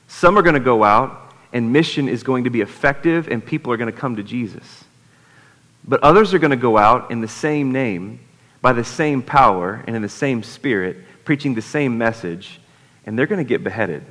Some 0.06 0.38
are 0.38 0.42
going 0.42 0.54
to 0.54 0.60
go 0.60 0.84
out 0.84 1.34
and 1.52 1.72
mission 1.72 2.08
is 2.08 2.22
going 2.22 2.44
to 2.44 2.50
be 2.50 2.60
effective 2.60 3.26
and 3.26 3.44
people 3.44 3.72
are 3.72 3.76
going 3.76 3.92
to 3.92 3.98
come 3.98 4.14
to 4.16 4.22
Jesus. 4.22 4.84
But 5.84 6.00
others 6.04 6.32
are 6.32 6.38
going 6.38 6.52
to 6.52 6.56
go 6.56 6.78
out 6.78 7.10
in 7.10 7.20
the 7.20 7.28
same 7.28 7.72
name, 7.72 8.20
by 8.60 8.72
the 8.72 8.84
same 8.84 9.20
power, 9.20 9.82
and 9.86 9.96
in 9.96 10.02
the 10.02 10.08
same 10.08 10.44
spirit, 10.44 10.98
preaching 11.24 11.54
the 11.54 11.62
same 11.62 11.98
message 11.98 12.60
and 13.08 13.18
they're 13.18 13.26
going 13.26 13.42
to 13.42 13.48
get 13.48 13.64
beheaded. 13.64 14.04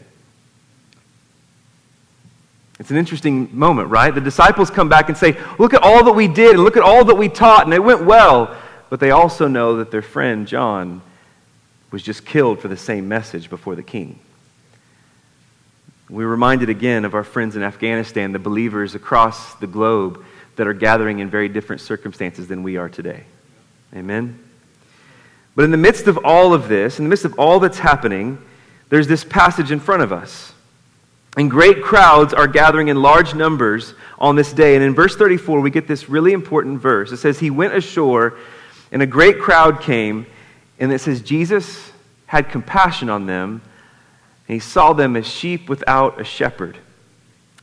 It's 2.80 2.90
an 2.90 2.98
interesting 2.98 3.56
moment, 3.56 3.90
right? 3.90 4.10
The 4.10 4.20
disciples 4.20 4.72
come 4.72 4.90
back 4.90 5.08
and 5.08 5.16
say, 5.16 5.38
Look 5.60 5.76
at 5.76 5.84
all 5.84 6.04
that 6.06 6.14
we 6.14 6.28
did 6.28 6.56
and 6.56 6.64
look 6.64 6.78
at 6.78 6.82
all 6.82 7.06
that 7.06 7.14
we 7.14 7.30
taught, 7.30 7.66
and 7.66 7.74
it 7.76 7.84
went 7.84 8.06
well. 8.06 8.58
But 8.90 9.00
they 9.00 9.12
also 9.12 9.48
know 9.48 9.78
that 9.78 9.92
their 9.92 10.02
friend 10.02 10.48
John 10.48 11.04
was 11.92 12.02
just 12.02 12.26
killed 12.26 12.60
for 12.60 12.70
the 12.70 12.78
same 12.78 13.08
message 13.08 13.52
before 13.52 13.76
the 13.76 13.84
king. 13.84 14.18
We're 16.10 16.28
reminded 16.28 16.70
again 16.70 17.06
of 17.06 17.14
our 17.14 17.24
friends 17.24 17.56
in 17.56 17.62
Afghanistan, 17.62 18.32
the 18.32 18.40
believers 18.40 18.96
across 18.96 19.54
the 19.56 19.68
globe 19.68 20.26
that 20.56 20.66
are 20.66 20.74
gathering 20.74 21.20
in 21.20 21.30
very 21.30 21.50
different 21.50 21.84
circumstances 21.84 22.48
than 22.48 22.64
we 22.64 22.78
are 22.78 22.90
today. 22.90 23.26
Amen? 23.96 24.44
But 25.56 25.66
in 25.66 25.72
the 25.72 25.78
midst 25.78 26.08
of 26.08 26.18
all 26.24 26.56
of 26.56 26.68
this, 26.68 26.98
in 26.98 27.06
the 27.06 27.10
midst 27.10 27.26
of 27.26 27.38
all 27.38 27.60
that's 27.60 27.78
happening, 27.78 28.40
there's 28.90 29.08
this 29.08 29.24
passage 29.24 29.72
in 29.72 29.80
front 29.80 30.02
of 30.02 30.12
us. 30.12 30.54
And 31.38 31.52
great 31.52 31.84
crowds 31.84 32.34
are 32.34 32.48
gathering 32.48 32.88
in 32.88 33.02
large 33.02 33.36
numbers 33.36 33.94
on 34.18 34.36
this 34.36 34.52
day. 34.52 34.76
And 34.76 34.84
in 34.84 34.96
verse 34.96 35.16
34, 35.16 35.60
we 35.60 35.70
get 35.70 35.88
this 35.88 36.10
really 36.10 36.34
important 36.34 36.82
verse. 36.82 37.12
It 37.12 37.18
says, 37.18 37.40
He 37.40 37.52
went 37.52 37.76
ashore, 37.76 38.38
and 38.92 39.02
a 39.02 39.06
great 39.06 39.40
crowd 39.40 39.82
came. 39.82 40.26
And 40.80 40.92
it 40.92 41.00
says, 41.00 41.22
Jesus 41.22 41.92
had 42.26 42.50
compassion 42.50 43.10
on 43.10 43.28
them, 43.28 43.62
and 44.48 44.54
he 44.54 44.60
saw 44.60 44.94
them 44.94 45.16
as 45.16 45.28
sheep 45.28 45.70
without 45.70 46.20
a 46.20 46.24
shepherd. 46.24 46.78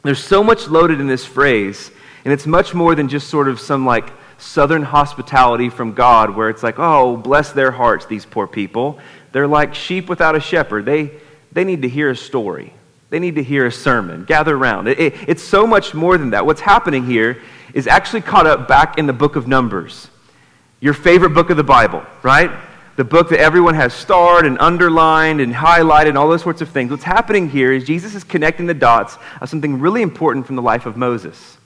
There's 0.02 0.22
so 0.22 0.44
much 0.44 0.68
loaded 0.68 1.00
in 1.00 1.08
this 1.08 1.24
phrase, 1.24 1.90
and 2.24 2.32
it's 2.32 2.46
much 2.46 2.74
more 2.74 2.94
than 2.94 3.08
just 3.08 3.28
sort 3.28 3.48
of 3.48 3.58
some 3.58 3.86
like 3.86 4.10
southern 4.38 4.82
hospitality 4.82 5.68
from 5.68 5.94
God 5.94 6.30
where 6.36 6.50
it's 6.50 6.62
like, 6.62 6.78
oh, 6.78 7.16
bless 7.16 7.52
their 7.52 7.70
hearts, 7.70 8.06
these 8.06 8.26
poor 8.26 8.46
people. 8.46 8.98
They're 9.34 9.48
like 9.48 9.74
sheep 9.74 10.08
without 10.08 10.36
a 10.36 10.40
shepherd. 10.40 10.84
They, 10.84 11.10
they 11.50 11.64
need 11.64 11.82
to 11.82 11.88
hear 11.88 12.08
a 12.08 12.16
story, 12.16 12.72
they 13.10 13.18
need 13.18 13.34
to 13.34 13.42
hear 13.42 13.66
a 13.66 13.72
sermon. 13.72 14.24
Gather 14.26 14.56
around. 14.56 14.86
It, 14.86 15.00
it, 15.00 15.14
it's 15.26 15.42
so 15.42 15.66
much 15.66 15.92
more 15.92 16.16
than 16.16 16.30
that. 16.30 16.46
What's 16.46 16.60
happening 16.60 17.04
here 17.04 17.42
is 17.74 17.88
actually 17.88 18.20
caught 18.20 18.46
up 18.46 18.68
back 18.68 18.96
in 18.96 19.06
the 19.06 19.12
book 19.12 19.34
of 19.34 19.48
Numbers, 19.48 20.08
your 20.78 20.94
favorite 20.94 21.30
book 21.30 21.50
of 21.50 21.56
the 21.56 21.64
Bible, 21.64 22.04
right? 22.22 22.48
The 22.94 23.02
book 23.02 23.30
that 23.30 23.40
everyone 23.40 23.74
has 23.74 23.92
starred 23.92 24.46
and 24.46 24.56
underlined 24.60 25.40
and 25.40 25.52
highlighted 25.52 26.10
and 26.10 26.18
all 26.18 26.28
those 26.28 26.42
sorts 26.42 26.60
of 26.60 26.68
things. 26.68 26.92
What's 26.92 27.02
happening 27.02 27.48
here 27.48 27.72
is 27.72 27.82
Jesus 27.82 28.14
is 28.14 28.22
connecting 28.22 28.66
the 28.66 28.74
dots 28.74 29.18
of 29.40 29.48
something 29.48 29.80
really 29.80 30.02
important 30.02 30.46
from 30.46 30.54
the 30.54 30.62
life 30.62 30.86
of 30.86 30.96
Moses. 30.96 31.58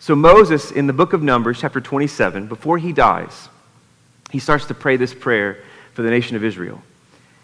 So, 0.00 0.14
Moses, 0.14 0.70
in 0.70 0.86
the 0.86 0.92
book 0.92 1.14
of 1.14 1.22
Numbers, 1.22 1.60
chapter 1.60 1.80
27, 1.80 2.46
before 2.46 2.76
he 2.76 2.92
dies, 2.92 3.48
he 4.30 4.38
starts 4.38 4.66
to 4.66 4.74
pray 4.74 4.98
this 4.98 5.14
prayer 5.14 5.62
for 5.94 6.02
the 6.02 6.10
nation 6.10 6.36
of 6.36 6.44
Israel. 6.44 6.82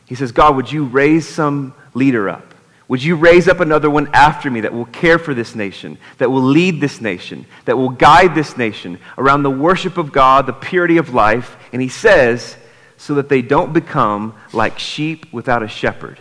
He 0.07 0.15
says, 0.15 0.33
God, 0.33 0.57
would 0.57 0.71
you 0.71 0.85
raise 0.85 1.29
some 1.29 1.75
leader 1.95 2.29
up? 2.29 2.55
Would 2.89 3.03
you 3.03 3.17
raise 3.17 3.49
up 3.49 3.59
another 3.59 3.91
one 3.91 4.09
after 4.13 4.49
me 4.49 4.61
that 4.61 4.73
will 4.73 4.87
care 4.87 5.19
for 5.19 5.35
this 5.35 5.57
nation, 5.57 5.99
that 6.19 6.31
will 6.31 6.43
lead 6.43 6.81
this 6.81 7.01
nation, 7.01 7.47
that 7.65 7.77
will 7.77 7.89
guide 7.89 8.35
this 8.35 8.57
nation 8.57 9.01
around 9.19 9.43
the 9.43 9.51
worship 9.51 9.99
of 9.99 10.13
God, 10.13 10.47
the 10.47 10.53
purity 10.53 10.97
of 10.97 11.13
life? 11.13 11.57
And 11.73 11.83
he 11.83 11.89
says, 11.89 12.57
so 12.97 13.15
that 13.15 13.29
they 13.29 13.43
don't 13.43 13.73
become 13.73 14.35
like 14.53 14.79
sheep 14.79 15.33
without 15.33 15.65
a 15.65 15.69
shepherd. 15.69 16.19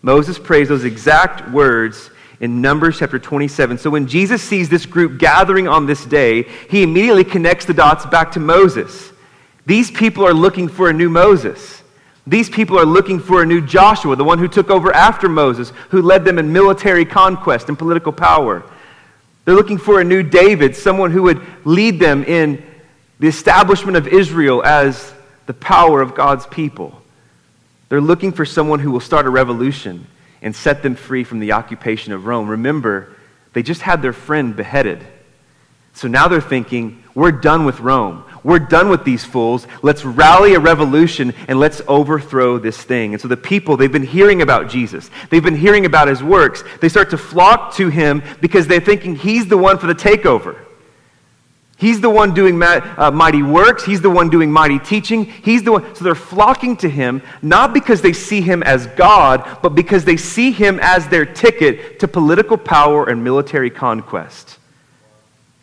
Moses 0.00 0.38
prays 0.38 0.68
those 0.68 0.84
exact 0.84 1.50
words 1.50 2.10
in 2.40 2.60
Numbers 2.60 3.00
chapter 3.00 3.18
27. 3.18 3.78
So 3.78 3.90
when 3.90 4.06
Jesus 4.06 4.42
sees 4.42 4.68
this 4.68 4.86
group 4.86 5.18
gathering 5.18 5.66
on 5.66 5.86
this 5.86 6.04
day, 6.04 6.44
he 6.70 6.84
immediately 6.84 7.24
connects 7.24 7.64
the 7.64 7.74
dots 7.74 8.06
back 8.06 8.32
to 8.32 8.40
Moses. 8.40 9.12
These 9.66 9.90
people 9.90 10.24
are 10.24 10.32
looking 10.32 10.68
for 10.68 10.88
a 10.88 10.92
new 10.92 11.10
Moses. 11.10 11.77
These 12.28 12.50
people 12.50 12.78
are 12.78 12.84
looking 12.84 13.20
for 13.20 13.42
a 13.42 13.46
new 13.46 13.62
Joshua, 13.62 14.14
the 14.14 14.22
one 14.22 14.38
who 14.38 14.48
took 14.48 14.68
over 14.68 14.94
after 14.94 15.30
Moses, 15.30 15.70
who 15.88 16.02
led 16.02 16.26
them 16.26 16.38
in 16.38 16.52
military 16.52 17.06
conquest 17.06 17.70
and 17.70 17.78
political 17.78 18.12
power. 18.12 18.62
They're 19.44 19.54
looking 19.54 19.78
for 19.78 19.98
a 19.98 20.04
new 20.04 20.22
David, 20.22 20.76
someone 20.76 21.10
who 21.10 21.22
would 21.22 21.40
lead 21.64 21.98
them 21.98 22.24
in 22.24 22.62
the 23.18 23.28
establishment 23.28 23.96
of 23.96 24.06
Israel 24.06 24.62
as 24.62 25.14
the 25.46 25.54
power 25.54 26.02
of 26.02 26.14
God's 26.14 26.46
people. 26.46 27.00
They're 27.88 28.02
looking 28.02 28.32
for 28.32 28.44
someone 28.44 28.80
who 28.80 28.90
will 28.90 29.00
start 29.00 29.24
a 29.24 29.30
revolution 29.30 30.06
and 30.42 30.54
set 30.54 30.82
them 30.82 30.96
free 30.96 31.24
from 31.24 31.40
the 31.40 31.52
occupation 31.52 32.12
of 32.12 32.26
Rome. 32.26 32.46
Remember, 32.48 33.16
they 33.54 33.62
just 33.62 33.80
had 33.80 34.02
their 34.02 34.12
friend 34.12 34.54
beheaded. 34.54 35.02
So 35.94 36.08
now 36.08 36.28
they're 36.28 36.42
thinking, 36.42 37.02
we're 37.14 37.32
done 37.32 37.64
with 37.64 37.80
Rome. 37.80 38.22
We're 38.44 38.58
done 38.58 38.88
with 38.88 39.04
these 39.04 39.24
fools. 39.24 39.66
Let's 39.82 40.04
rally 40.04 40.54
a 40.54 40.60
revolution 40.60 41.34
and 41.48 41.58
let's 41.58 41.82
overthrow 41.88 42.58
this 42.58 42.76
thing. 42.76 43.14
And 43.14 43.20
so 43.20 43.28
the 43.28 43.36
people, 43.36 43.76
they've 43.76 43.90
been 43.90 44.02
hearing 44.02 44.42
about 44.42 44.68
Jesus. 44.68 45.10
They've 45.30 45.42
been 45.42 45.56
hearing 45.56 45.86
about 45.86 46.08
his 46.08 46.22
works. 46.22 46.62
They 46.80 46.88
start 46.88 47.10
to 47.10 47.18
flock 47.18 47.74
to 47.74 47.88
him 47.88 48.22
because 48.40 48.66
they're 48.66 48.80
thinking 48.80 49.16
he's 49.16 49.48
the 49.48 49.58
one 49.58 49.78
for 49.78 49.86
the 49.86 49.94
takeover. 49.94 50.56
He's 51.78 52.00
the 52.00 52.10
one 52.10 52.34
doing 52.34 52.60
uh, 52.60 53.12
mighty 53.14 53.42
works. 53.42 53.84
He's 53.84 54.00
the 54.00 54.10
one 54.10 54.30
doing 54.30 54.50
mighty 54.50 54.80
teaching. 54.80 55.26
He's 55.26 55.62
the 55.62 55.70
one. 55.70 55.94
So 55.94 56.02
they're 56.02 56.16
flocking 56.16 56.76
to 56.78 56.90
him, 56.90 57.22
not 57.40 57.72
because 57.72 58.02
they 58.02 58.12
see 58.12 58.40
him 58.40 58.64
as 58.64 58.88
God, 58.88 59.58
but 59.62 59.76
because 59.76 60.04
they 60.04 60.16
see 60.16 60.50
him 60.50 60.80
as 60.82 61.06
their 61.06 61.24
ticket 61.24 62.00
to 62.00 62.08
political 62.08 62.56
power 62.56 63.08
and 63.08 63.22
military 63.22 63.70
conquest. 63.70 64.58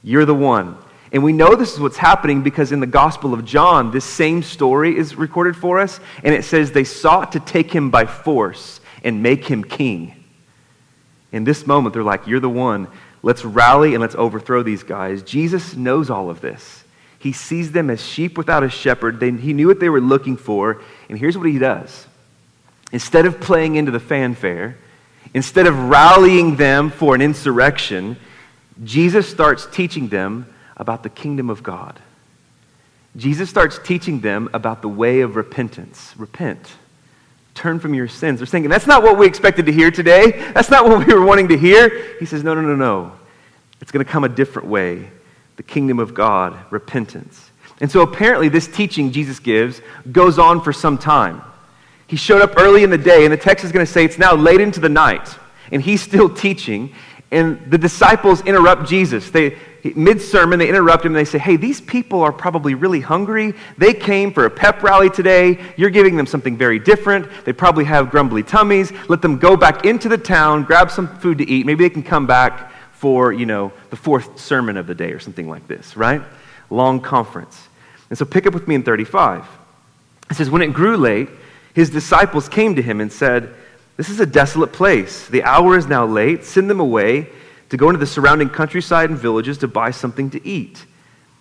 You're 0.04 0.24
the 0.24 0.34
one. 0.34 0.78
And 1.16 1.24
we 1.24 1.32
know 1.32 1.56
this 1.56 1.74
is 1.74 1.80
what's 1.80 1.96
happening 1.96 2.42
because 2.42 2.74
in 2.74 2.82
the 2.82 2.86
Gospel 2.86 3.34
of 3.34 3.46
John, 3.46 3.90
this 3.90 4.04
same 4.04 4.44
story 4.44 4.98
is 4.98 5.16
recorded 5.16 5.56
for 5.56 5.80
us. 5.80 6.02
And 6.26 6.36
it 6.36 6.44
says 6.44 6.74
they 6.74 6.84
sought 6.84 7.32
to 7.32 7.40
take 7.40 7.72
him 7.72 7.90
by 7.90 8.06
force 8.06 8.82
and 9.02 9.24
make 9.24 9.46
him 9.46 9.64
king. 9.64 10.26
In 11.32 11.46
this 11.46 11.66
moment, 11.66 11.94
they're 11.94 12.04
like, 12.04 12.28
You're 12.28 12.42
the 12.42 12.50
one. 12.50 12.90
Let's 13.24 13.46
rally 13.46 13.94
and 13.94 14.02
let's 14.02 14.16
overthrow 14.16 14.62
these 14.62 14.84
guys. 14.84 15.24
Jesus 15.24 15.74
knows 15.74 16.10
all 16.10 16.30
of 16.30 16.42
this. 16.42 16.84
He 17.18 17.32
sees 17.32 17.72
them 17.72 17.90
as 17.90 18.06
sheep 18.06 18.38
without 18.38 18.64
a 18.64 18.70
shepherd. 18.70 19.22
They, 19.22 19.32
he 19.32 19.54
knew 19.54 19.68
what 19.68 19.80
they 19.80 19.88
were 19.88 20.02
looking 20.02 20.36
for. 20.36 20.82
And 21.08 21.18
here's 21.18 21.38
what 21.38 21.48
he 21.48 21.58
does 21.58 22.08
instead 22.92 23.26
of 23.26 23.40
playing 23.40 23.78
into 23.78 23.92
the 23.92 24.02
fanfare, 24.02 24.78
instead 25.34 25.66
of 25.66 25.80
rallying 25.80 26.58
them 26.58 26.90
for 26.90 27.16
an 27.16 27.22
insurrection, 27.22 28.18
Jesus 28.84 29.30
starts 29.30 29.66
teaching 29.72 30.10
them 30.10 30.48
about 30.78 31.04
the 31.04 31.10
kingdom 31.10 31.50
of 31.50 31.64
God. 31.64 32.00
Jesus 33.18 33.50
starts 33.50 33.80
teaching 33.84 34.20
them 34.20 34.50
about 34.54 34.82
the 34.82 34.90
way 34.90 35.22
of 35.22 35.36
repentance. 35.36 36.14
Repent. 36.18 36.60
Turn 37.54 37.80
from 37.80 37.94
your 37.94 38.10
sins. 38.10 38.40
They're 38.40 38.46
saying, 38.46 38.68
that's 38.68 38.88
not 38.88 39.02
what 39.02 39.18
we 39.18 39.26
expected 39.26 39.66
to 39.68 39.72
hear 39.72 39.90
today. 39.90 40.32
That's 40.54 40.70
not 40.70 40.86
what 40.86 41.08
we 41.08 41.14
were 41.14 41.24
wanting 41.24 41.48
to 41.48 41.58
hear. 41.58 42.18
He 42.20 42.26
says, 42.26 42.44
no, 42.44 42.54
no, 42.54 42.62
no, 42.62 42.76
no. 42.76 43.14
It's 43.80 43.92
going 43.92 44.06
to 44.06 44.12
come 44.12 44.26
a 44.26 44.30
different 44.30 44.68
way. 44.68 45.10
The 45.56 45.64
kingdom 45.64 46.00
of 46.00 46.14
God, 46.14 46.58
repentance. 46.70 47.50
And 47.80 47.90
so 47.90 48.02
apparently, 48.02 48.50
this 48.50 48.68
teaching 48.68 49.12
Jesus 49.12 49.40
gives 49.40 49.82
goes 50.12 50.38
on 50.38 50.62
for 50.62 50.74
some 50.74 50.98
time. 50.98 51.42
He 52.08 52.18
showed 52.18 52.42
up 52.42 52.54
early 52.58 52.84
in 52.84 52.90
the 52.90 52.98
day, 52.98 53.24
and 53.24 53.34
the 53.34 53.38
text 53.38 53.66
is 53.66 53.72
going 53.72 53.86
to 53.86 53.92
say 53.92 54.06
it's 54.06 54.18
now 54.18 54.36
late 54.36 54.62
into 54.62 54.80
the 54.80 54.90
night, 54.90 55.38
and 55.72 55.82
he's 55.82 56.02
still 56.02 56.30
teaching. 56.30 56.94
And 57.32 57.72
the 57.72 57.78
disciples 57.78 58.42
interrupt 58.42 58.88
Jesus. 58.88 59.30
They, 59.30 59.58
mid 59.94 60.22
sermon, 60.22 60.58
they 60.60 60.70
interrupt 60.70 61.06
him 61.06 61.12
and 61.12 61.18
they 61.18 61.30
say, 61.30 61.38
Hey, 61.38 61.58
these 61.58 61.82
people 61.82 62.22
are 62.22 62.32
probably 62.32 62.74
really 62.74 63.02
hungry. 63.02 63.54
They 63.78 63.94
came 63.94 64.32
for 64.32 64.46
a 64.46 64.50
pep 64.50 64.82
rally 64.82 65.10
today. 65.10 65.64
You're 65.78 65.90
giving 65.90 66.16
them 66.16 66.26
something 66.26 66.58
very 66.58 66.80
different. 66.80 67.28
They 67.46 67.54
probably 67.54 67.86
have 67.86 68.10
grumbly 68.10 68.44
tummies. 68.44 68.92
Let 69.10 69.22
them 69.22 69.38
go 69.38 69.56
back 69.56 69.86
into 69.86 70.10
the 70.10 70.18
town, 70.18 70.64
grab 70.64 70.90
some 70.90 71.08
food 71.20 71.38
to 71.40 71.50
eat. 71.50 71.66
Maybe 71.66 71.84
they 71.84 71.90
can 71.90 72.04
come 72.04 72.26
back 72.26 72.72
for, 72.94 73.32
you 73.32 73.46
know, 73.46 73.72
the 73.90 73.96
fourth 73.96 74.40
sermon 74.40 74.78
of 74.78 74.88
the 74.88 74.96
day 74.96 75.12
or 75.12 75.20
something 75.20 75.48
like 75.48 75.68
this, 75.68 75.96
right? 75.96 76.22
Long 76.70 77.02
conference. 77.02 77.68
And 78.10 78.18
so 78.18 78.26
pick 78.26 78.48
up 78.48 78.54
with 78.54 78.68
me 78.68 78.76
in 78.76 78.84
35. 78.84 79.46
It 80.32 80.36
says, 80.36 80.50
When 80.50 80.62
it 80.62 80.74
grew 80.74 80.98
late, 80.98 81.30
his 81.74 81.90
disciples 81.90 82.50
came 82.50 82.76
to 82.76 82.82
him 82.82 83.02
and 83.02 83.12
said, 83.12 83.54
This 83.98 84.10
is 84.10 84.20
a 84.20 84.26
desolate 84.26 84.74
place. 84.74 85.28
The 85.28 85.44
hour 85.44 85.78
is 85.78 85.86
now 85.86 86.06
late. 86.06 86.46
Send 86.46 86.70
them 86.70 86.80
away 86.80 87.30
to 87.70 87.78
go 87.78 87.90
into 87.90 88.00
the 88.00 88.08
surrounding 88.08 88.50
countryside 88.50 89.10
and 89.10 89.18
villages 89.18 89.58
to 89.60 89.68
buy 89.68 89.92
something 89.92 90.30
to 90.32 90.48
eat. 90.48 90.86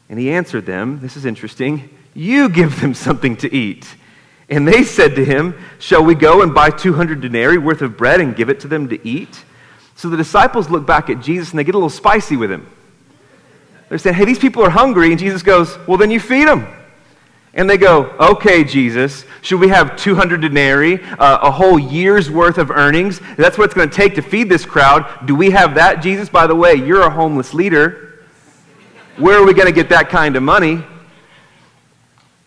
And 0.08 0.18
he 0.18 0.30
answered 0.30 0.66
them, 0.66 1.00
This 1.00 1.16
is 1.16 1.24
interesting. 1.24 1.90
You 2.14 2.48
give 2.48 2.80
them 2.80 2.94
something 2.94 3.36
to 3.38 3.52
eat. 3.54 3.86
And 4.48 4.68
they 4.68 4.82
said 4.84 5.16
to 5.16 5.24
him, 5.24 5.58
Shall 5.78 6.04
we 6.04 6.14
go 6.14 6.42
and 6.42 6.54
buy 6.54 6.70
200 6.70 7.20
denarii 7.20 7.58
worth 7.58 7.82
of 7.82 7.96
bread 7.96 8.20
and 8.20 8.36
give 8.36 8.48
it 8.48 8.60
to 8.60 8.68
them 8.68 8.88
to 8.88 9.08
eat? 9.08 9.44
So 9.96 10.08
the 10.08 10.16
disciples 10.16 10.70
look 10.70 10.86
back 10.86 11.08
at 11.08 11.20
Jesus 11.20 11.50
and 11.50 11.58
they 11.58 11.64
get 11.64 11.74
a 11.74 11.78
little 11.78 11.88
spicy 11.90 12.36
with 12.36 12.50
him. 12.50 12.70
They're 13.88 13.98
saying, 13.98 14.16
Hey, 14.16 14.24
these 14.24 14.38
people 14.38 14.62
are 14.64 14.70
hungry. 14.70 15.10
And 15.10 15.18
Jesus 15.18 15.42
goes, 15.42 15.76
Well, 15.86 15.98
then 15.98 16.10
you 16.10 16.20
feed 16.20 16.48
them. 16.48 16.66
And 17.54 17.70
they 17.70 17.78
go, 17.78 18.14
Okay, 18.20 18.64
Jesus, 18.64 19.24
should 19.40 19.60
we 19.60 19.68
have 19.68 19.96
200 19.96 20.40
denarii, 20.40 21.00
uh, 21.02 21.38
a 21.42 21.50
whole 21.50 21.78
year's 21.78 22.30
worth 22.30 22.58
of 22.58 22.70
earnings? 22.70 23.20
That's 23.36 23.56
what 23.56 23.64
it's 23.64 23.74
going 23.74 23.88
to 23.88 23.94
take 23.94 24.16
to 24.16 24.22
feed 24.22 24.48
this 24.48 24.64
crowd. 24.66 25.26
Do 25.26 25.34
we 25.34 25.50
have 25.50 25.76
that, 25.76 26.02
Jesus? 26.02 26.28
By 26.28 26.46
the 26.46 26.54
way, 26.54 26.74
you're 26.74 27.02
a 27.02 27.10
homeless 27.10 27.54
leader. 27.54 28.24
Where 29.16 29.38
are 29.38 29.46
we 29.46 29.54
going 29.54 29.66
to 29.66 29.72
get 29.72 29.88
that 29.90 30.08
kind 30.08 30.34
of 30.34 30.42
money 30.42 30.82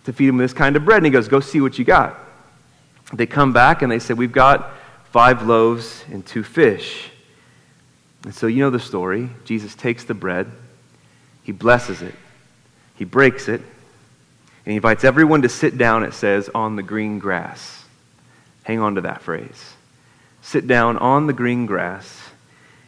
to 0.04 0.14
feed 0.14 0.28
them 0.28 0.38
this 0.38 0.54
kind 0.54 0.76
of 0.76 0.84
bread? 0.84 0.98
And 0.98 1.06
he 1.06 1.12
goes, 1.12 1.30
Go 1.30 1.40
see 1.40 1.62
what 1.62 1.80
you 1.80 1.86
got. 1.86 2.20
They 3.14 3.26
come 3.26 3.54
back 3.54 3.82
and 3.82 3.92
they 3.92 4.00
say, 4.00 4.14
We've 4.14 4.32
got 4.32 4.72
five 5.12 5.44
loaves 5.48 6.04
and 6.12 6.26
two 6.26 6.44
fish. 6.44 7.12
And 8.26 8.36
so 8.36 8.48
you 8.48 8.60
know 8.60 8.70
the 8.70 8.80
story. 8.80 9.30
Jesus 9.46 9.74
takes 9.74 10.04
the 10.04 10.14
bread, 10.14 10.52
he 11.44 11.54
blesses 11.54 12.02
it, 12.02 12.14
he 12.96 13.06
breaks 13.06 13.48
it, 13.48 13.62
and 14.68 14.74
he 14.74 14.76
invites 14.76 15.06
everyone 15.06 15.44
to 15.44 15.50
sit 15.50 15.78
down, 15.78 16.04
it 16.04 16.14
says, 16.14 16.50
on 16.54 16.76
the 16.76 16.84
green 16.84 17.20
grass. 17.20 17.86
Hang 18.66 18.82
on 18.82 18.96
to 18.96 19.02
that 19.02 19.22
phrase. 19.22 19.74
Sit 20.42 20.68
down 20.68 20.98
on 20.98 21.26
the 21.26 21.32
green 21.32 21.66
grass, 21.66 22.22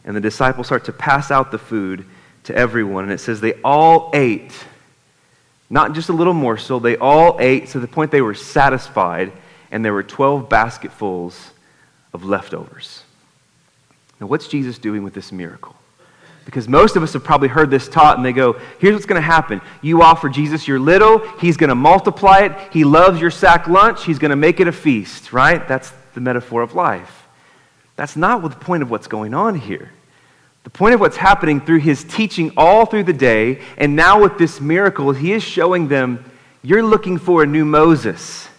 and 0.03 0.13
the 0.13 0.19
disciples 0.19 0.67
start 0.67 0.83
to 0.83 0.91
pass 0.91 1.31
out 1.31 1.51
the 1.51 1.57
food 1.57 2.05
to 2.43 2.53
everyone. 2.53 3.05
And 3.05 3.13
it 3.13 3.21
says 3.21 3.39
they 3.39 3.53
all 3.63 4.11
ate, 4.13 4.51
not 5.69 5.93
just 5.93 6.09
a 6.09 6.11
little 6.11 6.33
morsel, 6.33 6.81
they 6.81 6.97
all 6.97 7.37
ate 7.39 7.67
to 7.67 7.79
the 7.79 7.87
point 7.87 8.11
they 8.11 8.19
were 8.21 8.35
satisfied, 8.35 9.31
and 9.71 9.85
there 9.85 9.93
were 9.93 10.03
12 10.03 10.49
basketfuls 10.49 11.51
of 12.11 12.25
leftovers. 12.25 13.03
Now, 14.19 14.27
what's 14.27 14.49
Jesus 14.49 14.79
doing 14.79 15.01
with 15.01 15.13
this 15.13 15.31
miracle? 15.31 15.77
Because 16.49 16.67
most 16.67 16.95
of 16.95 17.03
us 17.03 17.13
have 17.13 17.23
probably 17.23 17.47
heard 17.47 17.69
this 17.69 17.87
taught 17.87 18.17
and 18.17 18.25
they 18.25 18.33
go, 18.33 18.53
here's 18.79 18.95
what's 18.95 19.05
going 19.05 19.21
to 19.21 19.25
happen. 19.25 19.61
You 19.83 20.01
offer 20.01 20.29
Jesus 20.29 20.67
your 20.67 20.79
little, 20.79 21.19
he's 21.37 21.57
going 21.57 21.67
to 21.67 21.75
multiply 21.75 22.39
it. 22.39 22.57
He 22.73 22.83
loves 22.83 23.21
your 23.21 23.29
sack 23.29 23.67
lunch, 23.67 24.03
he's 24.03 24.17
going 24.17 24.31
to 24.31 24.35
make 24.35 24.59
it 24.59 24.67
a 24.67 24.71
feast, 24.71 25.31
right? 25.31 25.67
That's 25.67 25.93
the 26.15 26.21
metaphor 26.21 26.63
of 26.63 26.73
life. 26.73 27.27
That's 27.97 28.15
not 28.15 28.41
the 28.41 28.49
point 28.49 28.81
of 28.81 28.89
what's 28.89 29.05
going 29.05 29.35
on 29.35 29.53
here. 29.53 29.91
The 30.63 30.71
point 30.71 30.95
of 30.95 30.99
what's 30.99 31.17
happening 31.17 31.61
through 31.61 31.81
his 31.81 32.03
teaching 32.03 32.51
all 32.57 32.87
through 32.87 33.03
the 33.03 33.13
day, 33.13 33.61
and 33.77 33.95
now 33.95 34.19
with 34.19 34.39
this 34.39 34.59
miracle, 34.59 35.11
he 35.11 35.33
is 35.33 35.43
showing 35.43 35.87
them, 35.87 36.25
you're 36.63 36.81
looking 36.81 37.19
for 37.19 37.43
a 37.43 37.45
new 37.45 37.63
Moses. 37.63 38.49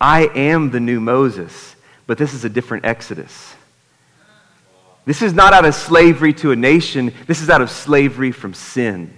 I 0.00 0.22
am 0.34 0.70
the 0.70 0.80
new 0.80 1.00
Moses, 1.00 1.76
but 2.06 2.16
this 2.16 2.32
is 2.32 2.46
a 2.46 2.48
different 2.48 2.86
Exodus. 2.86 3.54
This 5.08 5.22
is 5.22 5.32
not 5.32 5.54
out 5.54 5.64
of 5.64 5.74
slavery 5.74 6.34
to 6.34 6.52
a 6.52 6.56
nation, 6.56 7.14
this 7.26 7.40
is 7.40 7.48
out 7.48 7.62
of 7.62 7.70
slavery 7.70 8.30
from 8.30 8.52
sin. 8.52 9.10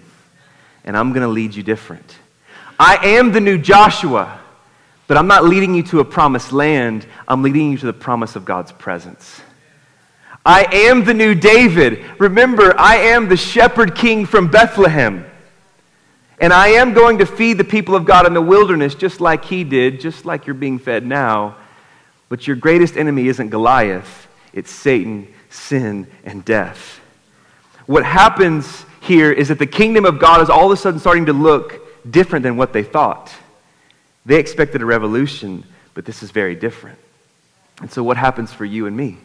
And 0.85 0.97
I'm 0.97 1.11
going 1.13 1.23
to 1.23 1.29
lead 1.29 1.53
you 1.53 1.65
different. 1.65 2.15
I 2.79 3.09
am 3.09 3.33
the 3.33 3.41
new 3.41 3.59
Joshua, 3.59 4.39
but 5.09 5.17
I'm 5.17 5.27
not 5.27 5.47
leading 5.47 5.75
you 5.75 5.83
to 5.83 5.99
a 5.99 6.05
promised 6.05 6.53
land, 6.53 7.07
I'm 7.27 7.43
leading 7.43 7.73
you 7.73 7.79
to 7.79 7.87
the 7.87 7.93
promise 7.93 8.37
of 8.37 8.45
God's 8.45 8.71
presence. 8.71 9.41
I 10.47 10.63
am 10.71 11.05
the 11.05 11.13
new 11.13 11.35
David. 11.35 12.05
Remember, 12.21 12.73
I 12.79 12.95
am 12.97 13.29
the 13.29 13.37
shepherd 13.37 13.97
king 13.97 14.27
from 14.27 14.49
Bethlehem. 14.49 15.27
And 16.39 16.53
I 16.53 16.69
am 16.69 16.95
going 16.95 17.19
to 17.19 17.27
feed 17.27 17.59
the 17.59 17.65
people 17.65 17.97
of 17.97 18.05
God 18.05 18.29
in 18.29 18.33
the 18.33 18.41
wilderness 18.41 18.95
just 18.95 19.21
like 19.21 19.45
he 19.45 19.65
did, 19.65 20.01
just 20.01 20.25
like 20.25 20.47
you're 20.47 20.55
being 20.55 20.79
fed 20.79 21.05
now. 21.05 21.57
But 22.29 22.47
your 22.47 22.55
greatest 22.55 22.97
enemy 22.97 23.27
isn't 23.27 23.49
Goliath, 23.49 24.29
it's 24.53 24.71
Satan 24.71 25.27
sin, 25.51 26.07
and 26.25 26.45
death. 26.45 27.01
What 27.87 28.05
happens 28.05 28.87
here 29.01 29.33
is 29.33 29.49
that 29.49 29.59
the 29.59 29.67
kingdom 29.67 30.05
of 30.05 30.19
God 30.19 30.41
is 30.41 30.49
all 30.49 30.67
of 30.67 30.73
a 30.73 30.77
sudden 30.77 31.01
starting 31.01 31.27
to 31.27 31.33
look 31.33 31.81
different 32.11 32.45
than 32.45 32.57
what 32.57 32.73
they 32.73 32.83
thought. 32.83 33.33
They 34.25 34.39
expected 34.39 34.81
a 34.81 34.87
revolution, 34.87 35.65
but 35.95 36.05
this 36.05 36.23
is 36.23 36.31
very 36.31 36.55
different. 36.55 36.99
And 37.81 37.91
so, 37.91 38.03
what 38.03 38.17
happens 38.17 38.53
for 38.53 38.65
you 38.65 38.87
and 38.87 38.97
me? 38.97 39.19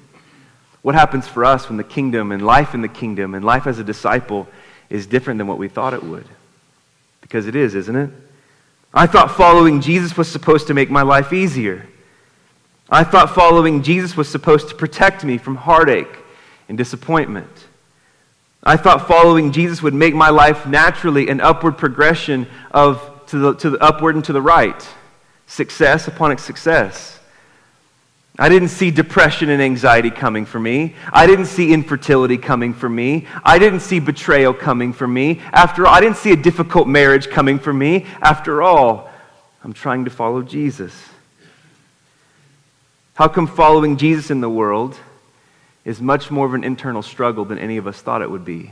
What 0.81 0.95
happens 0.95 1.27
for 1.27 1.43
us 1.45 1.67
when 1.67 1.77
the 1.77 1.83
kingdom 1.83 2.31
and 2.31 2.45
life 2.45 2.73
in 2.73 2.81
the 2.81 2.87
kingdom 2.87 3.35
and 3.35 3.43
life 3.43 3.67
as 3.67 3.79
a 3.79 3.83
disciple 3.83 4.47
is 4.89 5.07
different 5.07 5.39
than 5.39 5.47
what 5.47 5.57
we 5.57 5.67
thought 5.67 5.93
it 5.93 6.03
would? 6.03 6.27
Because 7.21 7.47
it 7.47 7.55
is, 7.55 7.75
isn't 7.75 7.95
it? 7.95 8.09
I 8.93 9.07
thought 9.07 9.31
following 9.31 9.81
Jesus 9.81 10.15
was 10.15 10.31
supposed 10.31 10.67
to 10.67 10.73
make 10.73 10.89
my 10.89 11.01
life 11.01 11.33
easier. 11.33 11.87
I 12.89 13.03
thought 13.03 13.33
following 13.33 13.81
Jesus 13.81 14.15
was 14.15 14.29
supposed 14.29 14.69
to 14.69 14.75
protect 14.75 15.23
me 15.23 15.37
from 15.37 15.55
heartache 15.55 16.17
and 16.69 16.77
disappointment. 16.77 17.49
I 18.63 18.77
thought 18.77 19.07
following 19.07 19.51
Jesus 19.51 19.81
would 19.81 19.93
make 19.93 20.13
my 20.15 20.29
life 20.29 20.65
naturally 20.65 21.29
an 21.29 21.41
upward 21.41 21.77
progression 21.77 22.47
of 22.71 23.11
to 23.27 23.37
the, 23.37 23.53
to 23.55 23.69
the 23.71 23.83
upward 23.83 24.15
and 24.15 24.25
to 24.25 24.33
the 24.33 24.41
right, 24.41 24.87
success 25.47 26.07
upon 26.07 26.37
success. 26.37 27.19
I 28.37 28.49
didn't 28.49 28.67
see 28.67 28.91
depression 28.91 29.49
and 29.49 29.61
anxiety 29.61 30.11
coming 30.11 30.45
for 30.45 30.59
me. 30.59 30.95
I 31.13 31.25
didn't 31.25 31.45
see 31.45 31.71
infertility 31.71 32.37
coming 32.37 32.73
for 32.73 32.89
me. 32.89 33.27
I 33.43 33.57
didn't 33.59 33.79
see 33.79 33.99
betrayal 33.99 34.53
coming 34.53 34.91
for 34.91 35.07
me. 35.07 35.41
After 35.53 35.87
all, 35.87 35.93
I 35.93 36.01
didn't 36.01 36.17
see 36.17 36.33
a 36.33 36.35
difficult 36.35 36.87
marriage 36.87 37.29
coming 37.29 37.59
for 37.59 37.73
me. 37.73 38.05
After 38.21 38.61
all, 38.61 39.09
I'm 39.63 39.73
trying 39.73 40.03
to 40.05 40.11
follow 40.11 40.41
Jesus. 40.41 40.93
How 43.15 43.29
come 43.29 43.47
following 43.47 43.95
Jesus 43.95 44.29
in 44.29 44.41
the 44.41 44.49
world 44.49 44.97
is 45.85 46.01
much 46.01 46.29
more 46.29 46.45
of 46.45 46.53
an 46.53 46.65
internal 46.65 47.01
struggle 47.01 47.45
than 47.45 47.57
any 47.57 47.77
of 47.77 47.87
us 47.87 47.99
thought 48.01 48.21
it 48.21 48.29
would 48.29 48.43
be? 48.43 48.71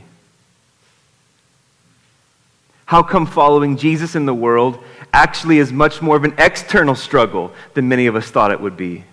How 2.84 3.02
come 3.02 3.24
following 3.24 3.78
Jesus 3.78 4.14
in 4.14 4.26
the 4.26 4.34
world 4.34 4.78
actually 5.14 5.58
is 5.58 5.72
much 5.72 6.02
more 6.02 6.16
of 6.16 6.24
an 6.24 6.34
external 6.36 6.94
struggle 6.94 7.52
than 7.72 7.88
many 7.88 8.06
of 8.06 8.16
us 8.16 8.30
thought 8.30 8.52
it 8.52 8.60
would 8.60 8.76
be? 8.76 9.04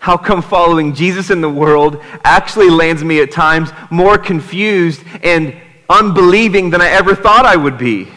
How 0.00 0.16
come 0.16 0.42
following 0.42 0.92
Jesus 0.92 1.30
in 1.30 1.40
the 1.40 1.48
world 1.48 2.02
actually 2.24 2.70
lands 2.70 3.04
me 3.04 3.20
at 3.20 3.30
times 3.30 3.70
more 3.90 4.18
confused 4.18 5.02
and 5.22 5.54
unbelieving 5.88 6.70
than 6.70 6.80
I 6.80 6.88
ever 6.88 7.14
thought 7.14 7.46
I 7.46 7.54
would 7.54 7.78
be? 7.78 8.08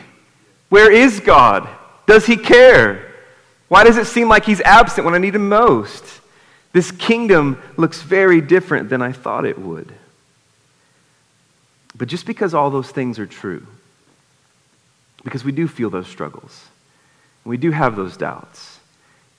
Where 0.70 0.92
is 0.92 1.20
God? 1.20 1.70
Does 2.08 2.26
he 2.26 2.38
care? 2.38 3.09
Why 3.70 3.84
does 3.84 3.98
it 3.98 4.08
seem 4.08 4.28
like 4.28 4.46
he's 4.46 4.62
absent 4.62 5.06
when 5.06 5.16
I 5.16 5.20
need 5.20 5.36
him 5.36 5.48
most? 5.48 6.04
This 6.74 6.92
kingdom 6.92 7.62
looks 7.78 8.02
very 8.02 8.42
different 8.42 8.90
than 8.90 9.02
I 9.02 9.12
thought 9.12 9.46
it 9.46 9.58
would. 9.58 9.92
But 11.96 12.08
just 12.08 12.26
because 12.26 12.54
all 12.54 12.70
those 12.70 12.90
things 12.90 13.20
are 13.20 13.26
true, 13.26 13.66
because 15.24 15.44
we 15.44 15.52
do 15.52 15.68
feel 15.68 15.90
those 15.90 16.08
struggles, 16.08 16.68
we 17.46 17.58
do 17.58 17.72
have 17.72 17.96
those 17.96 18.18
doubts, 18.18 18.80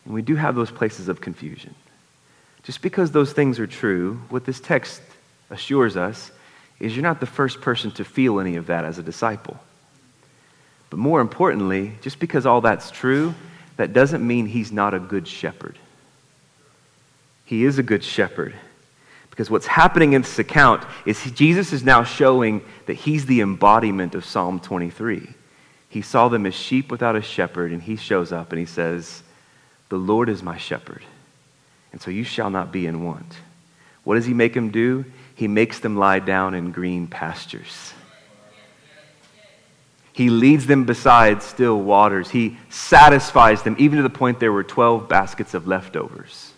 and 0.05 0.15
we 0.15 0.23
do 0.23 0.37
have 0.37 0.55
those 0.55 0.71
places 0.71 1.09
of 1.09 1.21
confusion. 1.21 1.75
Just 2.63 2.83
because 2.83 3.11
those 3.11 3.33
things 3.33 3.59
are 3.59 3.67
true, 3.67 4.21
what 4.29 4.45
this 4.45 4.61
text 4.61 5.01
assures 5.49 5.97
us 5.97 6.31
is 6.79 6.95
you're 6.95 7.03
not 7.03 7.21
the 7.21 7.27
first 7.27 7.61
person 7.61 7.91
to 7.93 8.05
feel 8.05 8.41
any 8.41 8.57
of 8.57 8.67
that 8.67 8.85
as 8.85 8.99
a 8.99 9.03
disciple. 9.03 9.59
But 10.89 10.99
more 10.99 11.21
importantly, 11.21 11.93
just 12.01 12.19
because 12.19 12.47
all 12.47 12.61
that's 12.61 12.91
true 12.91 13.35
that 13.81 13.95
doesn't 13.95 14.27
mean 14.27 14.45
he's 14.45 14.71
not 14.71 14.93
a 14.93 15.01
good 15.01 15.27
shepherd. 15.27 15.79
He 17.47 17.65
is 17.65 17.79
a 17.79 17.83
good 17.83 18.05
shepherd. 18.05 18.55
Because 19.31 19.49
what's 19.51 19.67
happening 19.67 20.13
in 20.13 20.21
this 20.21 20.39
account 20.39 20.85
is 21.07 21.31
Jesus 21.33 21.73
is 21.73 21.83
now 21.83 22.05
showing 22.05 22.61
that 22.85 22.93
he's 22.93 23.25
the 23.25 23.41
embodiment 23.41 24.15
of 24.15 24.27
Psalm 24.27 24.61
23. 24.61 25.27
He 25.89 26.03
saw 26.03 26.29
them 26.29 26.45
as 26.45 26.55
sheep 26.55 26.91
without 26.91 27.17
a 27.17 27.23
shepherd, 27.23 27.73
and 27.73 27.83
he 27.83 27.97
shows 27.97 28.33
up 28.33 28.53
and 28.53 28.59
he 28.59 28.67
says, 28.67 29.23
The 29.89 29.97
Lord 29.97 30.29
is 30.29 30.43
my 30.43 30.59
shepherd, 30.59 31.03
and 31.91 32.03
so 32.03 32.11
you 32.11 32.23
shall 32.23 32.51
not 32.51 32.71
be 32.71 32.87
in 32.87 33.03
want. 33.03 33.39
What 34.05 34.17
does 34.17 34.27
he 34.27 34.35
make 34.35 34.53
them 34.53 34.69
do? 34.69 35.07
He 35.35 35.49
makes 35.49 35.79
them 35.79 35.97
lie 35.97 36.19
down 36.19 36.53
in 36.53 36.71
green 36.71 37.07
pastures. 37.07 37.95
He 40.21 40.29
leads 40.29 40.67
them 40.67 40.85
beside 40.85 41.43
still 41.43 41.81
waters. 41.81 42.29
He 42.29 42.59
satisfies 42.69 43.63
them, 43.63 43.75
even 43.79 43.97
to 43.97 44.03
the 44.03 44.11
point 44.11 44.39
there 44.39 44.53
were 44.53 44.63
12 44.63 45.09
baskets 45.09 45.55
of 45.55 45.67
leftovers. 45.67 46.53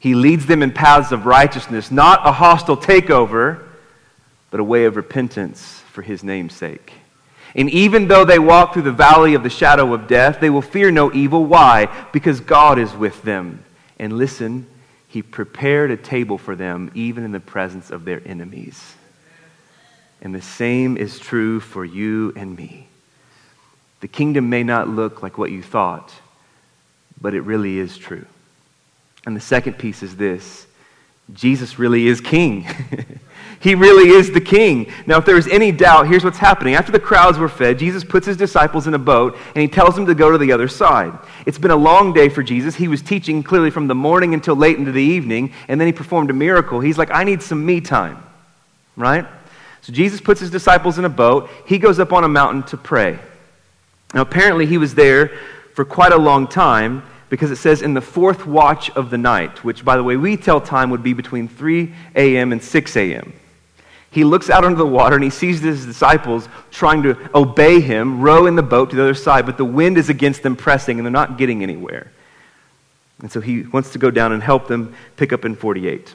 He 0.00 0.16
leads 0.16 0.46
them 0.46 0.64
in 0.64 0.72
paths 0.72 1.12
of 1.12 1.24
righteousness, 1.24 1.92
not 1.92 2.26
a 2.26 2.32
hostile 2.32 2.76
takeover, 2.76 3.62
but 4.50 4.58
a 4.58 4.64
way 4.64 4.86
of 4.86 4.96
repentance 4.96 5.84
for 5.92 6.02
his 6.02 6.24
name's 6.24 6.52
sake. 6.52 6.94
And 7.54 7.70
even 7.70 8.08
though 8.08 8.24
they 8.24 8.40
walk 8.40 8.72
through 8.72 8.82
the 8.82 8.90
valley 8.90 9.34
of 9.34 9.44
the 9.44 9.50
shadow 9.50 9.94
of 9.94 10.08
death, 10.08 10.40
they 10.40 10.50
will 10.50 10.60
fear 10.60 10.90
no 10.90 11.12
evil. 11.12 11.44
Why? 11.44 11.86
Because 12.12 12.40
God 12.40 12.80
is 12.80 12.92
with 12.92 13.22
them. 13.22 13.62
And 14.00 14.18
listen, 14.18 14.66
he 15.06 15.22
prepared 15.22 15.92
a 15.92 15.96
table 15.96 16.38
for 16.38 16.56
them, 16.56 16.90
even 16.96 17.22
in 17.22 17.30
the 17.30 17.38
presence 17.38 17.92
of 17.92 18.04
their 18.04 18.20
enemies. 18.26 18.96
And 20.20 20.34
the 20.34 20.42
same 20.42 20.96
is 20.96 21.18
true 21.18 21.60
for 21.60 21.84
you 21.84 22.32
and 22.36 22.56
me. 22.56 22.88
The 24.00 24.08
kingdom 24.08 24.48
may 24.50 24.62
not 24.62 24.88
look 24.88 25.22
like 25.22 25.38
what 25.38 25.50
you 25.50 25.62
thought, 25.62 26.12
but 27.20 27.34
it 27.34 27.42
really 27.42 27.78
is 27.78 27.96
true. 27.96 28.26
And 29.26 29.36
the 29.36 29.40
second 29.40 29.74
piece 29.78 30.02
is 30.02 30.16
this 30.16 30.66
Jesus 31.32 31.78
really 31.78 32.06
is 32.06 32.20
king. 32.20 32.66
he 33.60 33.74
really 33.74 34.10
is 34.10 34.32
the 34.32 34.40
king. 34.40 34.90
Now, 35.06 35.18
if 35.18 35.26
there 35.26 35.36
is 35.36 35.46
any 35.48 35.72
doubt, 35.72 36.08
here's 36.08 36.24
what's 36.24 36.38
happening. 36.38 36.74
After 36.74 36.90
the 36.90 37.00
crowds 37.00 37.36
were 37.36 37.50
fed, 37.50 37.78
Jesus 37.78 38.02
puts 38.02 38.26
his 38.26 38.36
disciples 38.36 38.86
in 38.86 38.94
a 38.94 38.98
boat 38.98 39.36
and 39.54 39.60
he 39.60 39.68
tells 39.68 39.94
them 39.94 40.06
to 40.06 40.14
go 40.14 40.30
to 40.30 40.38
the 40.38 40.52
other 40.52 40.68
side. 40.68 41.12
It's 41.44 41.58
been 41.58 41.70
a 41.70 41.76
long 41.76 42.14
day 42.14 42.30
for 42.30 42.42
Jesus. 42.42 42.76
He 42.76 42.88
was 42.88 43.02
teaching 43.02 43.42
clearly 43.42 43.70
from 43.70 43.88
the 43.88 43.94
morning 43.94 44.32
until 44.32 44.56
late 44.56 44.78
into 44.78 44.92
the 44.92 45.02
evening, 45.02 45.52
and 45.68 45.78
then 45.78 45.86
he 45.86 45.92
performed 45.92 46.30
a 46.30 46.34
miracle. 46.34 46.80
He's 46.80 46.96
like, 46.96 47.10
I 47.10 47.24
need 47.24 47.42
some 47.42 47.64
me 47.64 47.82
time, 47.82 48.22
right? 48.96 49.26
So 49.82 49.92
Jesus 49.92 50.20
puts 50.20 50.40
his 50.40 50.50
disciples 50.50 50.98
in 50.98 51.04
a 51.04 51.10
boat. 51.10 51.48
He 51.66 51.78
goes 51.78 51.98
up 51.98 52.12
on 52.12 52.24
a 52.24 52.28
mountain 52.28 52.62
to 52.64 52.76
pray. 52.76 53.18
Now, 54.14 54.22
apparently, 54.22 54.66
he 54.66 54.78
was 54.78 54.94
there 54.94 55.28
for 55.74 55.84
quite 55.84 56.12
a 56.12 56.18
long 56.18 56.46
time 56.46 57.02
because 57.30 57.50
it 57.50 57.56
says 57.56 57.82
in 57.82 57.94
the 57.94 58.00
fourth 58.00 58.46
watch 58.46 58.90
of 58.90 59.10
the 59.10 59.18
night, 59.18 59.62
which, 59.62 59.84
by 59.84 59.96
the 59.96 60.02
way, 60.02 60.16
we 60.16 60.36
tell 60.36 60.60
time 60.60 60.90
would 60.90 61.02
be 61.02 61.12
between 61.12 61.46
3 61.46 61.94
a.m. 62.16 62.52
and 62.52 62.62
6 62.62 62.96
a.m. 62.96 63.32
He 64.10 64.24
looks 64.24 64.48
out 64.48 64.64
onto 64.64 64.76
the 64.76 64.86
water 64.86 65.14
and 65.14 65.24
he 65.24 65.30
sees 65.30 65.60
his 65.60 65.84
disciples 65.84 66.48
trying 66.70 67.02
to 67.02 67.16
obey 67.34 67.80
him, 67.80 68.22
row 68.22 68.46
in 68.46 68.56
the 68.56 68.62
boat 68.62 68.90
to 68.90 68.96
the 68.96 69.02
other 69.02 69.14
side, 69.14 69.44
but 69.44 69.58
the 69.58 69.64
wind 69.64 69.98
is 69.98 70.08
against 70.08 70.42
them 70.42 70.56
pressing 70.56 70.98
and 70.98 71.04
they're 71.04 71.12
not 71.12 71.36
getting 71.36 71.62
anywhere. 71.62 72.10
And 73.20 73.30
so 73.30 73.40
he 73.40 73.62
wants 73.62 73.92
to 73.92 73.98
go 73.98 74.10
down 74.10 74.32
and 74.32 74.42
help 74.42 74.68
them 74.68 74.94
pick 75.16 75.32
up 75.32 75.44
in 75.44 75.54
48. 75.54 76.14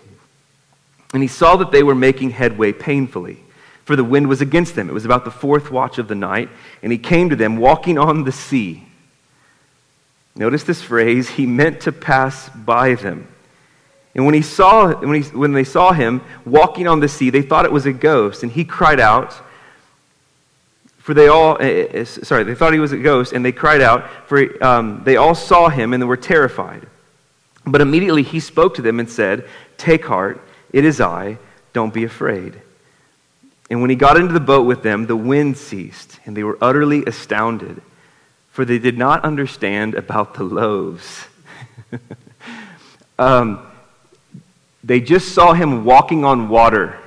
And 1.13 1.21
he 1.21 1.27
saw 1.27 1.57
that 1.57 1.71
they 1.71 1.83
were 1.83 1.93
making 1.93 2.31
headway 2.31 2.71
painfully, 2.71 3.39
for 3.85 3.95
the 3.95 4.03
wind 4.03 4.27
was 4.27 4.41
against 4.41 4.75
them. 4.75 4.89
It 4.89 4.93
was 4.93 5.05
about 5.05 5.25
the 5.25 5.31
fourth 5.31 5.71
watch 5.71 5.97
of 5.97 6.07
the 6.07 6.15
night, 6.15 6.49
and 6.81 6.91
he 6.91 6.97
came 6.97 7.29
to 7.29 7.35
them 7.35 7.57
walking 7.57 7.97
on 7.97 8.23
the 8.23 8.31
sea. 8.31 8.87
Notice 10.35 10.63
this 10.63 10.81
phrase, 10.81 11.29
he 11.29 11.45
meant 11.45 11.81
to 11.81 11.91
pass 11.91 12.49
by 12.49 12.95
them. 12.95 13.27
And 14.15 14.25
when, 14.25 14.33
he 14.33 14.41
saw, 14.41 14.93
when, 14.93 15.21
he, 15.21 15.29
when 15.29 15.53
they 15.53 15.63
saw 15.63 15.91
him 15.91 16.21
walking 16.45 16.87
on 16.87 16.99
the 16.99 17.07
sea, 17.07 17.29
they 17.29 17.41
thought 17.41 17.65
it 17.65 17.71
was 17.71 17.85
a 17.85 17.93
ghost. 17.93 18.43
And 18.43 18.51
he 18.51 18.63
cried 18.63 18.99
out, 18.99 19.33
for 20.97 21.13
they 21.13 21.27
all, 21.27 21.57
uh, 21.61 22.05
sorry, 22.05 22.43
they 22.43 22.55
thought 22.55 22.73
he 22.73 22.79
was 22.79 22.93
a 22.93 22.97
ghost, 22.97 23.33
and 23.33 23.43
they 23.43 23.51
cried 23.51 23.81
out, 23.81 24.09
for 24.27 24.63
um, 24.63 25.01
they 25.03 25.17
all 25.17 25.35
saw 25.35 25.67
him 25.67 25.93
and 25.93 26.01
they 26.01 26.07
were 26.07 26.15
terrified. 26.15 26.87
But 27.65 27.81
immediately 27.81 28.23
he 28.23 28.39
spoke 28.39 28.75
to 28.75 28.81
them 28.81 28.99
and 28.99 29.09
said, 29.09 29.47
Take 29.77 30.05
heart, 30.05 30.41
it 30.71 30.85
is 30.85 31.01
I, 31.01 31.37
don't 31.73 31.93
be 31.93 32.03
afraid. 32.03 32.61
And 33.69 33.81
when 33.81 33.89
he 33.89 33.95
got 33.95 34.17
into 34.17 34.33
the 34.33 34.39
boat 34.39 34.65
with 34.65 34.83
them, 34.83 35.07
the 35.07 35.15
wind 35.15 35.57
ceased, 35.57 36.19
and 36.25 36.35
they 36.35 36.43
were 36.43 36.57
utterly 36.61 37.03
astounded 37.05 37.81
for 38.53 38.65
they 38.65 38.77
did 38.77 38.99
not 38.99 39.23
understand 39.25 39.95
about 39.95 40.35
the 40.35 40.43
loaves. 40.43 41.25
um, 43.19 43.65
they 44.83 45.01
just 45.01 45.33
saw 45.33 45.53
him 45.53 45.83
walking 45.83 46.23
on 46.23 46.49
water, 46.49 46.99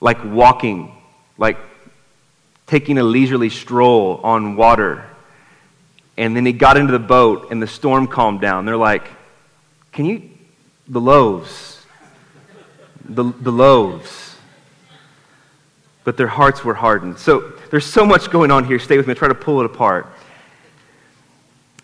like 0.00 0.18
walking, 0.24 0.92
like 1.38 1.58
taking 2.66 2.98
a 2.98 3.04
leisurely 3.04 3.48
stroll 3.48 4.20
on 4.24 4.56
water. 4.56 5.04
And 6.16 6.34
then 6.36 6.44
he 6.44 6.52
got 6.52 6.76
into 6.76 6.90
the 6.90 6.98
boat 6.98 7.52
and 7.52 7.62
the 7.62 7.68
storm 7.68 8.08
calmed 8.08 8.40
down. 8.40 8.64
They're 8.64 8.76
like, 8.76 9.06
Can 9.92 10.06
you, 10.06 10.28
the 10.88 11.00
loaves, 11.00 11.86
the, 13.04 13.22
the 13.22 13.52
loaves 13.52 14.33
but 16.04 16.16
their 16.16 16.28
hearts 16.28 16.64
were 16.64 16.74
hardened. 16.74 17.18
So 17.18 17.52
there's 17.70 17.86
so 17.86 18.06
much 18.06 18.30
going 18.30 18.50
on 18.50 18.64
here. 18.64 18.78
Stay 18.78 18.96
with 18.96 19.06
me. 19.06 19.12
I'll 19.12 19.18
try 19.18 19.28
to 19.28 19.34
pull 19.34 19.60
it 19.60 19.66
apart. 19.66 20.06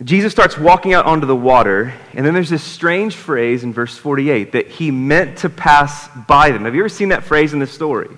Jesus 0.02 0.32
starts 0.32 0.56
walking 0.56 0.94
out 0.94 1.04
onto 1.04 1.26
the 1.26 1.36
water, 1.36 1.92
and 2.14 2.24
then 2.24 2.32
there's 2.32 2.48
this 2.48 2.64
strange 2.64 3.16
phrase 3.16 3.64
in 3.64 3.72
verse 3.72 3.98
48 3.98 4.52
that 4.52 4.68
he 4.68 4.90
meant 4.90 5.38
to 5.38 5.50
pass 5.50 6.08
by 6.26 6.50
them. 6.52 6.64
Have 6.64 6.74
you 6.74 6.80
ever 6.80 6.88
seen 6.88 7.10
that 7.10 7.22
phrase 7.22 7.52
in 7.52 7.58
the 7.58 7.66
story? 7.66 8.08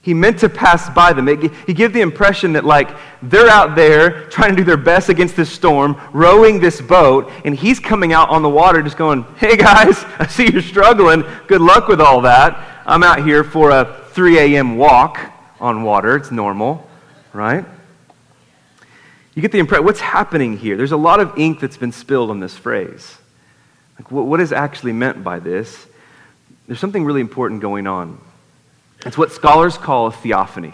He 0.00 0.14
meant 0.14 0.38
to 0.38 0.48
pass 0.48 0.88
by 0.88 1.12
them. 1.12 1.28
It, 1.28 1.52
he 1.66 1.74
gives 1.74 1.92
the 1.92 2.00
impression 2.00 2.52
that, 2.52 2.64
like, 2.64 2.96
they're 3.22 3.48
out 3.48 3.74
there 3.74 4.26
trying 4.28 4.52
to 4.52 4.56
do 4.56 4.64
their 4.64 4.76
best 4.76 5.08
against 5.08 5.36
this 5.36 5.50
storm, 5.50 6.00
rowing 6.12 6.60
this 6.60 6.80
boat, 6.80 7.30
and 7.44 7.54
he's 7.54 7.78
coming 7.80 8.12
out 8.12 8.30
on 8.30 8.42
the 8.42 8.48
water 8.48 8.80
just 8.82 8.96
going, 8.96 9.24
Hey 9.36 9.56
guys, 9.56 10.04
I 10.18 10.28
see 10.28 10.50
you're 10.50 10.62
struggling. 10.62 11.24
Good 11.48 11.60
luck 11.60 11.88
with 11.88 12.00
all 12.00 12.20
that. 12.22 12.82
I'm 12.86 13.02
out 13.02 13.24
here 13.24 13.42
for 13.42 13.70
a 13.70 14.05
3 14.16 14.38
a.m. 14.38 14.78
walk 14.78 15.20
on 15.60 15.82
water. 15.82 16.16
It's 16.16 16.30
normal, 16.30 16.88
right? 17.34 17.66
You 19.34 19.42
get 19.42 19.52
the 19.52 19.58
impression, 19.58 19.84
what's 19.84 20.00
happening 20.00 20.56
here? 20.56 20.78
There's 20.78 20.92
a 20.92 20.96
lot 20.96 21.20
of 21.20 21.38
ink 21.38 21.60
that's 21.60 21.76
been 21.76 21.92
spilled 21.92 22.30
on 22.30 22.40
this 22.40 22.56
phrase. 22.56 23.18
Like, 23.98 24.10
what, 24.10 24.24
what 24.24 24.40
is 24.40 24.52
actually 24.52 24.94
meant 24.94 25.22
by 25.22 25.38
this? 25.38 25.86
There's 26.66 26.80
something 26.80 27.04
really 27.04 27.20
important 27.20 27.60
going 27.60 27.86
on. 27.86 28.18
It's 29.04 29.18
what 29.18 29.32
scholars 29.32 29.76
call 29.76 30.06
a 30.06 30.12
theophany. 30.12 30.72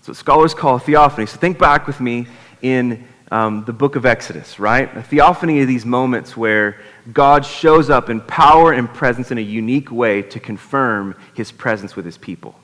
It's 0.00 0.08
what 0.08 0.18
scholars 0.18 0.52
call 0.52 0.76
a 0.76 0.80
theophany. 0.80 1.24
So 1.24 1.38
think 1.38 1.58
back 1.58 1.86
with 1.86 2.02
me 2.02 2.26
in 2.60 3.08
um, 3.32 3.64
the 3.64 3.72
book 3.72 3.96
of 3.96 4.04
Exodus, 4.04 4.58
right? 4.58 4.94
A 4.94 5.02
theophany 5.02 5.60
are 5.60 5.64
these 5.64 5.86
moments 5.86 6.36
where 6.36 6.76
God 7.14 7.46
shows 7.46 7.88
up 7.88 8.10
in 8.10 8.20
power 8.20 8.72
and 8.72 8.92
presence 8.92 9.30
in 9.30 9.38
a 9.38 9.42
unique 9.42 9.90
way 9.90 10.20
to 10.20 10.38
confirm 10.38 11.16
his 11.32 11.50
presence 11.50 11.96
with 11.96 12.04
his 12.04 12.18
people. 12.18 12.54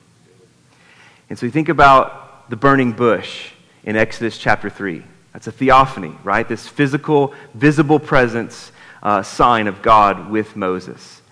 And 1.27 1.39
so 1.39 1.47
you 1.47 1.51
think 1.51 1.69
about 1.69 2.51
the 2.51 2.55
burning 2.55 2.91
bush 2.91 3.49
in 3.83 3.95
Exodus 3.95 4.37
chapter 4.37 4.69
3. 4.69 5.01
That's 5.33 5.47
a 5.47 5.51
theophany, 5.51 6.15
right? 6.23 6.47
This 6.47 6.67
physical, 6.67 7.33
visible 7.55 7.97
presence 7.97 8.71
uh, 9.01 9.23
sign 9.23 9.65
of 9.65 9.81
God 9.81 10.29
with 10.29 10.55
Moses. 10.55 11.23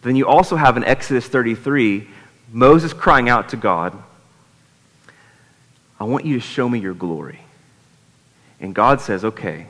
Then 0.00 0.16
you 0.16 0.26
also 0.26 0.56
have 0.56 0.78
in 0.78 0.84
Exodus 0.84 1.26
33 1.26 2.08
Moses 2.50 2.94
crying 2.94 3.28
out 3.28 3.50
to 3.50 3.58
God, 3.58 3.92
I 6.00 6.04
want 6.04 6.24
you 6.24 6.36
to 6.36 6.40
show 6.40 6.66
me 6.66 6.78
your 6.78 6.94
glory. 6.94 7.40
And 8.60 8.74
God 8.74 9.00
says, 9.00 9.24
Okay, 9.24 9.66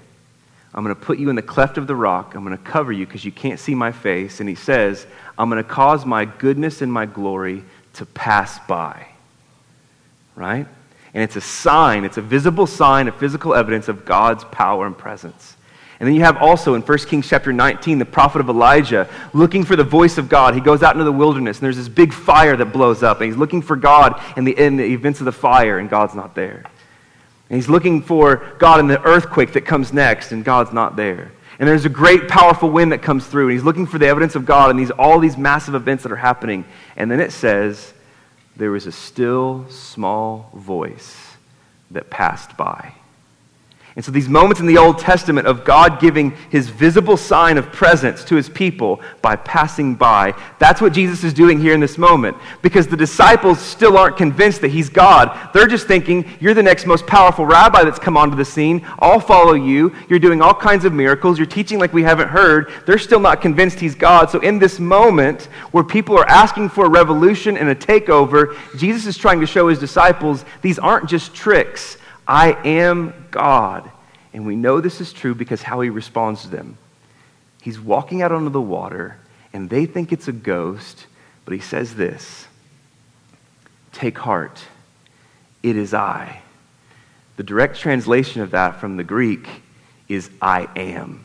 I'm 0.77 0.85
going 0.85 0.95
to 0.95 1.01
put 1.01 1.19
you 1.19 1.31
in 1.31 1.37
the 1.37 1.43
cleft 1.43 1.79
of 1.79 1.87
the 1.87 1.97
rock. 1.97 2.35
I'm 2.35 2.45
going 2.45 2.57
to 2.57 2.63
cover 2.63 2.93
you 2.93 3.07
because 3.07 3.25
you 3.25 3.33
can't 3.33 3.59
see 3.59 3.75
my 3.75 3.93
face. 3.93 4.41
And 4.41 4.49
he 4.49 4.55
says, 4.55 5.07
I'm 5.39 5.49
going 5.49 5.63
to 5.63 5.69
cause 5.69 6.05
my 6.05 6.27
goodness 6.27 6.83
and 6.83 6.93
my 6.93 7.07
glory 7.07 7.65
to 7.95 8.05
pass 8.05 8.59
by. 8.67 9.07
Right? 10.35 10.67
And 11.15 11.23
it's 11.23 11.37
a 11.37 11.41
sign, 11.41 12.05
it's 12.05 12.19
a 12.19 12.23
visible 12.23 12.67
sign, 12.67 13.09
a 13.09 13.13
physical 13.13 13.55
evidence 13.55 13.89
of 13.89 14.05
God's 14.05 14.45
power 14.45 14.87
and 14.87 14.97
presence. 14.97 15.57
And 15.99 16.07
then 16.07 16.15
you 16.15 16.21
have 16.25 16.37
also 16.37 16.75
in 16.75 16.83
1 16.83 16.99
Kings 16.99 17.27
chapter 17.27 17.55
19, 17.55 17.99
the 17.99 18.05
prophet 18.05 18.41
of 18.41 18.51
Elijah 18.51 19.09
looking 19.33 19.65
for 19.65 19.77
the 19.77 19.85
voice 19.85 20.19
of 20.19 20.29
God. 20.29 20.53
He 20.53 20.61
goes 20.61 20.83
out 20.83 20.93
into 20.93 21.05
the 21.05 21.13
wilderness, 21.13 21.57
and 21.57 21.65
there's 21.65 21.79
this 21.79 21.89
big 21.89 22.13
fire 22.13 22.55
that 22.55 22.67
blows 22.67 23.03
up, 23.03 23.23
and 23.23 23.31
he's 23.31 23.39
looking 23.39 23.63
for 23.63 23.77
God 23.77 24.21
in 24.37 24.45
the, 24.45 24.53
in 24.53 24.77
the 24.77 24.85
events 24.85 25.21
of 25.21 25.25
the 25.25 25.33
fire, 25.33 25.79
and 25.79 25.89
God's 25.89 26.15
not 26.15 26.35
there. 26.35 26.65
And 27.49 27.57
he's 27.57 27.69
looking 27.69 28.03
for 28.03 28.37
God 28.59 28.81
in 28.81 28.89
the 28.89 29.03
earthquake 29.03 29.53
that 29.53 29.63
comes 29.63 29.93
next, 29.93 30.33
and 30.33 30.45
God's 30.45 30.73
not 30.73 30.97
there. 30.97 31.33
And 31.59 31.69
there's 31.69 31.85
a 31.85 31.91
great, 31.91 32.29
powerful 32.29 32.71
wind 32.71 32.93
that 32.93 33.03
comes 33.03 33.27
through, 33.27 33.45
and 33.45 33.53
he's 33.53 33.65
looking 33.65 33.87
for 33.87 33.99
the 33.99 34.07
evidence 34.07 34.35
of 34.35 34.45
God 34.45 34.71
and 34.71 34.79
these, 34.79 34.91
all 34.91 35.19
these 35.19 35.39
massive 35.39 35.75
events 35.75 36.03
that 36.03 36.13
are 36.13 36.17
happening. 36.17 36.65
And 36.97 37.11
then 37.11 37.21
it 37.21 37.33
says, 37.33 37.95
there 38.57 38.71
was 38.71 38.87
a 38.87 38.93
still, 38.93 39.67
small 39.69 40.51
voice 40.55 41.37
that 41.91 42.11
passed 42.11 42.57
by. 42.57 42.95
And 43.97 44.05
so, 44.05 44.13
these 44.13 44.29
moments 44.29 44.61
in 44.61 44.67
the 44.67 44.77
Old 44.77 44.99
Testament 44.99 45.47
of 45.47 45.65
God 45.65 45.99
giving 45.99 46.33
his 46.51 46.69
visible 46.69 47.17
sign 47.17 47.57
of 47.57 47.73
presence 47.73 48.25
to 48.25 48.37
his 48.37 48.47
people 48.47 49.01
by 49.23 49.37
passing 49.37 49.95
by, 49.95 50.35
that's 50.59 50.83
what 50.83 50.93
Jesus 50.93 51.25
is 51.25 51.33
doing 51.33 51.59
here 51.59 51.73
in 51.73 51.81
this 51.81 51.97
moment. 51.97 52.37
Because 52.61 52.87
the 52.87 52.97
disciples 52.97 53.59
still 53.59 53.97
aren't 53.97 54.19
convinced 54.19 54.61
that 54.61 54.71
he's 54.71 54.91
God. 54.91 55.51
They're 55.55 55.67
just 55.67 55.87
thinking, 55.87 56.29
You're 56.41 56.53
the 56.53 56.63
next 56.63 56.85
most 56.85 57.07
powerful 57.07 57.47
rabbi 57.47 57.85
that's 57.85 57.99
come 57.99 58.19
onto 58.19 58.37
the 58.37 58.45
scene. 58.45 58.87
I'll 58.99 59.19
follow 59.19 59.55
you. 59.55 59.95
You're 60.11 60.19
doing 60.19 60.43
all 60.43 60.53
kinds 60.53 60.85
of 60.85 60.93
miracles. 60.93 61.39
You're 61.39 61.47
teaching 61.47 61.79
like 61.79 61.95
we 61.95 62.03
haven't 62.03 62.29
heard. 62.29 62.71
They're 62.85 62.99
still 62.99 63.21
not 63.21 63.41
convinced 63.41 63.81
he's 63.81 63.95
God. 63.95 64.29
So, 64.29 64.41
in 64.41 64.59
this 64.59 64.79
moment 64.79 65.45
where 65.71 65.85
people 65.85 66.19
are 66.19 66.29
asking 66.29 66.69
for 66.69 66.85
a 66.85 66.91
revolution 66.91 67.57
and 67.57 67.71
a 67.71 67.75
takeover, 67.75 68.59
Jesus 68.77 69.07
is 69.07 69.17
trying 69.17 69.41
to 69.41 69.47
show 69.47 69.69
his 69.69 69.79
disciples 69.79 70.45
these 70.61 70.79
aren't 70.79 71.09
just 71.09 71.35
tricks. 71.35 71.97
I 72.29 72.59
am 72.65 73.15
God. 73.37 73.91
And 74.33 74.47
we 74.47 74.57
know 74.57 74.81
this 74.81 75.01
is 75.01 75.13
true 75.13 75.35
because 75.35 75.63
how 75.63 75.81
he 75.81 75.91
responds 75.91 76.43
to 76.43 76.49
them. 76.49 76.79
He's 77.61 77.79
walking 77.79 78.23
out 78.23 78.33
onto 78.33 78.49
the 78.49 78.61
water, 78.61 79.19
and 79.53 79.69
they 79.69 79.85
think 79.85 80.11
it's 80.11 80.29
a 80.29 80.33
ghost, 80.33 81.07
but 81.45 81.53
he 81.53 81.61
says 81.61 81.95
this 81.95 82.47
Take 83.93 84.19
heart, 84.19 84.65
it 85.63 85.77
is 85.77 85.93
I. 85.93 86.41
The 87.37 87.43
direct 87.43 87.79
translation 87.79 88.41
of 88.41 88.53
that 88.53 88.81
from 88.81 88.97
the 88.97 89.05
Greek 89.05 89.47
is 90.09 90.31
I 90.41 90.69
am. 90.75 91.25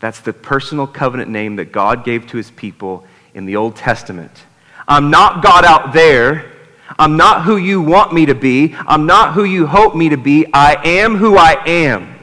That's 0.00 0.20
the 0.20 0.34
personal 0.34 0.86
covenant 0.86 1.30
name 1.30 1.56
that 1.56 1.72
God 1.72 2.04
gave 2.04 2.26
to 2.28 2.36
his 2.36 2.50
people 2.50 3.06
in 3.32 3.46
the 3.46 3.56
Old 3.56 3.76
Testament. 3.76 4.44
I'm 4.86 5.10
not 5.10 5.42
God 5.42 5.64
out 5.64 5.94
there. 5.94 6.52
I'm 6.98 7.16
not 7.16 7.42
who 7.42 7.56
you 7.56 7.80
want 7.80 8.12
me 8.12 8.26
to 8.26 8.34
be. 8.34 8.74
I'm 8.86 9.06
not 9.06 9.34
who 9.34 9.44
you 9.44 9.66
hope 9.66 9.94
me 9.94 10.10
to 10.10 10.16
be. 10.16 10.46
I 10.52 10.74
am 10.84 11.16
who 11.16 11.36
I 11.36 11.62
am. 11.66 12.14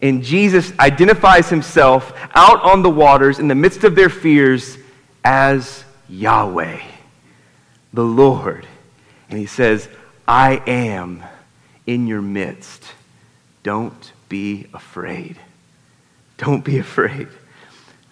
And 0.00 0.22
Jesus 0.22 0.72
identifies 0.78 1.48
himself 1.48 2.12
out 2.34 2.62
on 2.62 2.82
the 2.82 2.90
waters 2.90 3.38
in 3.38 3.48
the 3.48 3.54
midst 3.54 3.84
of 3.84 3.94
their 3.94 4.10
fears 4.10 4.76
as 5.24 5.84
Yahweh, 6.08 6.80
the 7.92 8.04
Lord. 8.04 8.66
And 9.30 9.38
he 9.38 9.46
says, 9.46 9.88
I 10.28 10.62
am 10.66 11.22
in 11.86 12.06
your 12.06 12.22
midst. 12.22 12.84
Don't 13.62 14.12
be 14.28 14.66
afraid. 14.74 15.38
Don't 16.36 16.64
be 16.64 16.78
afraid. 16.78 17.28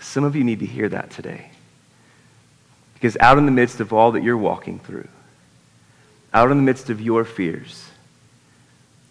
Some 0.01 0.25
of 0.25 0.35
you 0.35 0.45
need 0.45 0.61
to 0.61 0.67
hear 0.67 0.89
that 0.89 1.11
today. 1.11 1.51
Because 2.95 3.17
out 3.21 3.37
in 3.37 3.47
the 3.47 3.53
midst 3.53 3.81
of 3.81 3.93
all 3.93 4.13
that 4.13 4.23
you're 4.23 4.37
walking 4.37 4.79
through, 4.79 5.09
out 6.33 6.51
in 6.51 6.57
the 6.57 6.63
midst 6.63 6.91
of 6.91 7.01
your 7.01 7.25
fears, 7.25 7.89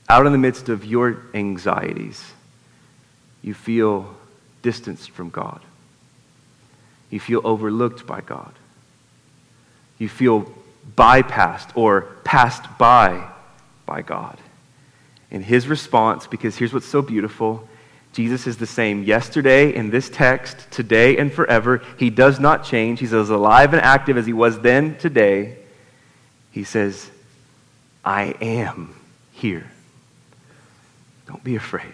out 0.10 0.26
in 0.26 0.32
the 0.32 0.38
midst 0.38 0.70
of 0.70 0.84
your 0.86 1.24
anxieties, 1.34 2.32
you 3.42 3.54
feel 3.54 4.16
distanced 4.62 5.12
from 5.12 5.30
God. 5.30 5.62
You 7.10 7.20
feel 7.20 7.42
overlooked 7.44 8.06
by 8.06 8.22
God. 8.22 8.54
You 9.98 10.10
feel 10.10 10.52
bypassed 10.96 11.76
or 11.76 12.02
passed 12.24 12.78
by 12.78 13.28
by 13.86 14.02
God. 14.02 14.38
And 15.30 15.44
his 15.44 15.68
response, 15.68 16.28
because 16.28 16.58
here's 16.58 16.74
what's 16.74 16.88
so 16.88 17.02
beautiful 17.02 17.68
Jesus 18.14 18.46
is 18.46 18.58
the 18.58 18.66
same 18.66 19.04
yesterday 19.04 19.74
in 19.74 19.90
this 19.90 20.10
text, 20.10 20.70
today 20.70 21.18
and 21.18 21.32
forever. 21.32 21.82
He 21.98 22.10
does 22.10 22.40
not 22.40 22.66
change. 22.66 23.00
He's 23.00 23.14
as 23.14 23.30
alive 23.30 23.74
and 23.74 23.82
active 23.82 24.18
as 24.18 24.26
he 24.26 24.34
was 24.34 24.60
then, 24.60 24.98
today. 24.98 25.58
He 26.52 26.64
says, 26.64 27.10
I 28.04 28.36
am 28.42 28.96
here. 29.32 29.70
Don't 31.28 31.44
be 31.44 31.56
afraid. 31.56 31.94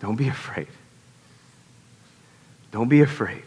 Don't 0.00 0.16
be 0.16 0.28
afraid. 0.28 0.68
Don't 2.72 2.88
be 2.88 3.02
afraid. 3.02 3.42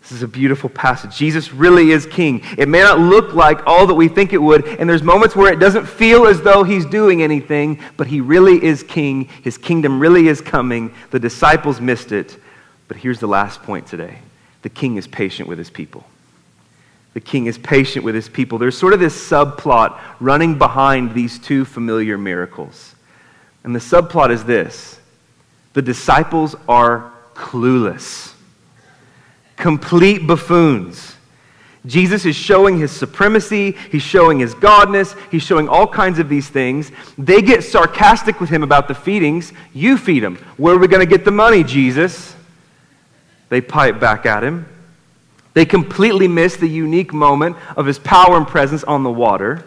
This 0.00 0.10
is 0.10 0.22
a 0.24 0.28
beautiful 0.28 0.68
passage. 0.68 1.16
Jesus 1.16 1.52
really 1.52 1.92
is 1.92 2.06
king. 2.06 2.42
It 2.58 2.68
may 2.68 2.80
not 2.80 2.98
look 2.98 3.34
like 3.34 3.64
all 3.66 3.86
that 3.86 3.94
we 3.94 4.08
think 4.08 4.32
it 4.32 4.42
would, 4.42 4.66
and 4.66 4.90
there's 4.90 5.02
moments 5.02 5.36
where 5.36 5.52
it 5.52 5.60
doesn't 5.60 5.86
feel 5.86 6.26
as 6.26 6.42
though 6.42 6.64
he's 6.64 6.84
doing 6.84 7.22
anything, 7.22 7.80
but 7.96 8.08
he 8.08 8.20
really 8.20 8.62
is 8.64 8.82
king. 8.82 9.26
His 9.44 9.56
kingdom 9.56 10.00
really 10.00 10.26
is 10.26 10.40
coming. 10.40 10.92
The 11.10 11.20
disciples 11.20 11.80
missed 11.80 12.10
it. 12.10 12.36
But 12.88 12.96
here's 12.96 13.20
the 13.20 13.28
last 13.28 13.62
point 13.62 13.86
today 13.86 14.18
the 14.62 14.68
king 14.68 14.96
is 14.96 15.06
patient 15.06 15.48
with 15.48 15.58
his 15.58 15.70
people. 15.70 16.04
The 17.14 17.20
king 17.20 17.46
is 17.46 17.58
patient 17.58 18.04
with 18.04 18.14
his 18.14 18.28
people. 18.28 18.58
There's 18.58 18.76
sort 18.76 18.94
of 18.94 19.00
this 19.00 19.14
subplot 19.14 20.00
running 20.18 20.56
behind 20.56 21.14
these 21.14 21.38
two 21.38 21.64
familiar 21.64 22.16
miracles. 22.16 22.94
And 23.64 23.74
the 23.74 23.80
subplot 23.80 24.30
is 24.30 24.44
this 24.44 24.98
the 25.74 25.82
disciples 25.82 26.54
are 26.68 27.12
clueless 27.34 28.32
complete 29.62 30.26
buffoons. 30.26 31.14
Jesus 31.86 32.26
is 32.26 32.34
showing 32.34 32.78
his 32.78 32.90
supremacy, 32.90 33.72
he's 33.92 34.02
showing 34.02 34.40
his 34.40 34.56
godness, 34.56 35.16
he's 35.30 35.44
showing 35.44 35.68
all 35.68 35.86
kinds 35.86 36.18
of 36.18 36.28
these 36.28 36.48
things. 36.48 36.90
They 37.16 37.42
get 37.42 37.62
sarcastic 37.62 38.40
with 38.40 38.50
him 38.50 38.64
about 38.64 38.88
the 38.88 38.94
feedings. 38.94 39.52
You 39.72 39.96
feed 39.98 40.20
them. 40.20 40.36
Where 40.56 40.74
are 40.74 40.78
we 40.78 40.88
going 40.88 41.00
to 41.00 41.10
get 41.10 41.24
the 41.24 41.30
money, 41.30 41.62
Jesus? 41.62 42.34
They 43.50 43.60
pipe 43.60 44.00
back 44.00 44.26
at 44.26 44.42
him. 44.42 44.66
They 45.54 45.64
completely 45.64 46.28
miss 46.28 46.56
the 46.56 46.68
unique 46.68 47.12
moment 47.12 47.56
of 47.76 47.86
his 47.86 47.98
power 47.98 48.36
and 48.36 48.46
presence 48.46 48.84
on 48.84 49.02
the 49.02 49.10
water. 49.10 49.64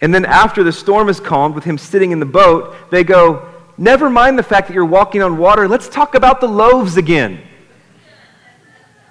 And 0.00 0.14
then, 0.14 0.24
after 0.24 0.62
the 0.62 0.72
storm 0.72 1.08
is 1.08 1.20
calmed, 1.20 1.54
with 1.54 1.64
him 1.64 1.78
sitting 1.78 2.10
in 2.10 2.20
the 2.20 2.26
boat, 2.26 2.74
they 2.90 3.04
go, 3.04 3.48
Never 3.76 4.10
mind 4.10 4.36
the 4.36 4.42
fact 4.42 4.66
that 4.68 4.74
you're 4.74 4.84
walking 4.84 5.22
on 5.22 5.38
water. 5.38 5.68
Let's 5.68 5.88
talk 5.88 6.16
about 6.16 6.40
the 6.40 6.48
loaves 6.48 6.96
again. 6.96 7.40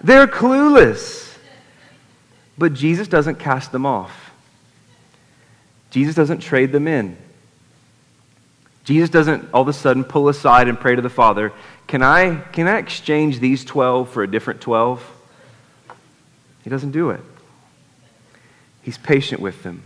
They're 0.02 0.28
clueless. 0.28 1.34
But 2.58 2.74
Jesus 2.74 3.08
doesn't 3.08 3.40
cast 3.40 3.72
them 3.72 3.86
off. 3.86 4.32
Jesus 5.90 6.16
doesn't 6.16 6.40
trade 6.40 6.72
them 6.72 6.88
in. 6.88 7.18
Jesus 8.84 9.10
doesn't 9.10 9.50
all 9.54 9.62
of 9.62 9.68
a 9.68 9.74
sudden 9.74 10.04
pull 10.04 10.28
aside 10.28 10.68
and 10.68 10.80
pray 10.80 10.96
to 10.96 11.02
the 11.02 11.10
Father, 11.10 11.54
Can 11.88 12.04
I, 12.04 12.36
can 12.52 12.68
I 12.68 12.78
exchange 12.78 13.40
these 13.40 13.64
12 13.64 14.10
for 14.10 14.24
a 14.24 14.30
different 14.30 14.60
12? 14.60 15.17
He 16.68 16.70
doesn't 16.70 16.92
do 16.92 17.12
it. 17.12 17.22
He's 18.82 18.98
patient 18.98 19.40
with 19.40 19.64
them. 19.64 19.84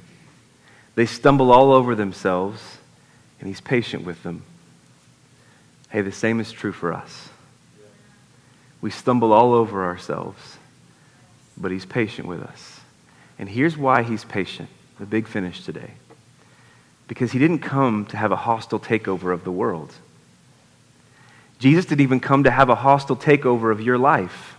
They 0.96 1.06
stumble 1.06 1.52
all 1.52 1.72
over 1.72 1.94
themselves, 1.94 2.80
and 3.40 3.48
He's 3.48 3.62
patient 3.62 4.04
with 4.04 4.24
them. 4.24 4.42
Hey, 5.90 6.02
the 6.02 6.12
same 6.12 6.40
is 6.40 6.52
true 6.52 6.72
for 6.72 6.92
us. 6.92 7.30
We 8.82 8.90
stumble 8.90 9.32
all 9.32 9.54
over 9.54 9.86
ourselves, 9.86 10.58
but 11.56 11.70
He's 11.70 11.86
patient 11.86 12.28
with 12.28 12.42
us. 12.42 12.80
And 13.38 13.48
here's 13.48 13.78
why 13.78 14.02
He's 14.02 14.26
patient 14.26 14.68
the 14.98 15.06
big 15.06 15.28
finish 15.28 15.64
today. 15.64 15.92
Because 17.08 17.32
He 17.32 17.38
didn't 17.38 17.60
come 17.60 18.08
to 18.08 18.18
have 18.18 18.32
a 18.32 18.38
hostile 18.38 18.80
takeover 18.80 19.32
of 19.32 19.44
the 19.44 19.52
world. 19.52 19.94
Jesus 21.60 21.86
didn't 21.86 22.02
even 22.02 22.20
come 22.20 22.46
to 22.46 22.50
have 22.50 22.70
a 22.70 22.76
hostile 22.76 23.18
takeover 23.18 23.72
of 23.72 23.82
your 23.82 24.00
life. 24.00 24.58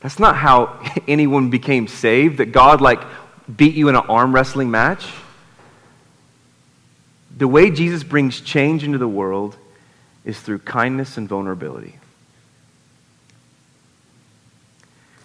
That's 0.00 0.18
not 0.18 0.36
how 0.36 0.80
anyone 1.08 1.50
became 1.50 1.86
saved, 1.88 2.38
that 2.38 2.46
God, 2.46 2.80
like, 2.80 3.02
beat 3.54 3.74
you 3.74 3.88
in 3.88 3.94
an 3.94 4.06
arm 4.08 4.34
wrestling 4.34 4.70
match. 4.70 5.06
The 7.36 7.48
way 7.48 7.70
Jesus 7.70 8.02
brings 8.02 8.40
change 8.40 8.84
into 8.84 8.98
the 8.98 9.08
world 9.08 9.56
is 10.24 10.38
through 10.40 10.58
kindness 10.60 11.16
and 11.16 11.28
vulnerability. 11.28 11.96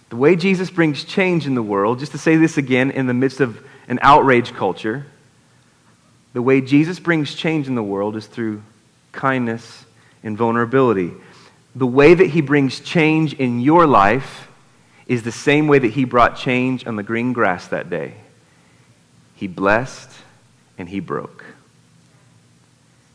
The 0.08 0.16
way 0.16 0.36
Jesus 0.36 0.70
brings 0.70 1.04
change 1.04 1.46
in 1.46 1.54
the 1.54 1.62
world, 1.62 1.98
just 1.98 2.12
to 2.12 2.18
say 2.18 2.36
this 2.36 2.56
again, 2.56 2.90
in 2.90 3.06
the 3.06 3.14
midst 3.14 3.40
of 3.40 3.62
an 3.88 3.98
outrage 4.02 4.54
culture, 4.54 5.06
the 6.32 6.42
way 6.42 6.60
Jesus 6.60 7.00
brings 7.00 7.34
change 7.34 7.66
in 7.66 7.74
the 7.74 7.82
world 7.82 8.16
is 8.16 8.26
through 8.26 8.62
kindness 9.12 9.84
and 10.22 10.36
vulnerability. 10.36 11.12
The 11.74 11.86
way 11.86 12.14
that 12.14 12.28
he 12.28 12.40
brings 12.40 12.80
change 12.80 13.34
in 13.34 13.60
your 13.60 13.86
life 13.86 14.45
is 15.06 15.22
the 15.22 15.32
same 15.32 15.68
way 15.68 15.78
that 15.78 15.92
he 15.92 16.04
brought 16.04 16.36
change 16.36 16.86
on 16.86 16.96
the 16.96 17.02
green 17.02 17.32
grass 17.32 17.68
that 17.68 17.88
day. 17.88 18.14
He 19.34 19.46
blessed 19.46 20.10
and 20.78 20.88
he 20.88 21.00
broke. 21.00 21.44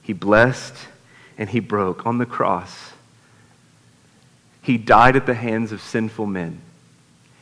He 0.01 0.13
blessed 0.13 0.75
and 1.38 1.49
he 1.49 1.60
broke 1.60 2.06
on 2.06 2.17
the 2.17 2.25
cross. 2.25 2.93
He 4.62 4.77
died 4.77 5.15
at 5.15 5.25
the 5.25 5.34
hands 5.34 5.71
of 5.71 5.82
sinful 5.82 6.27
men. 6.27 6.62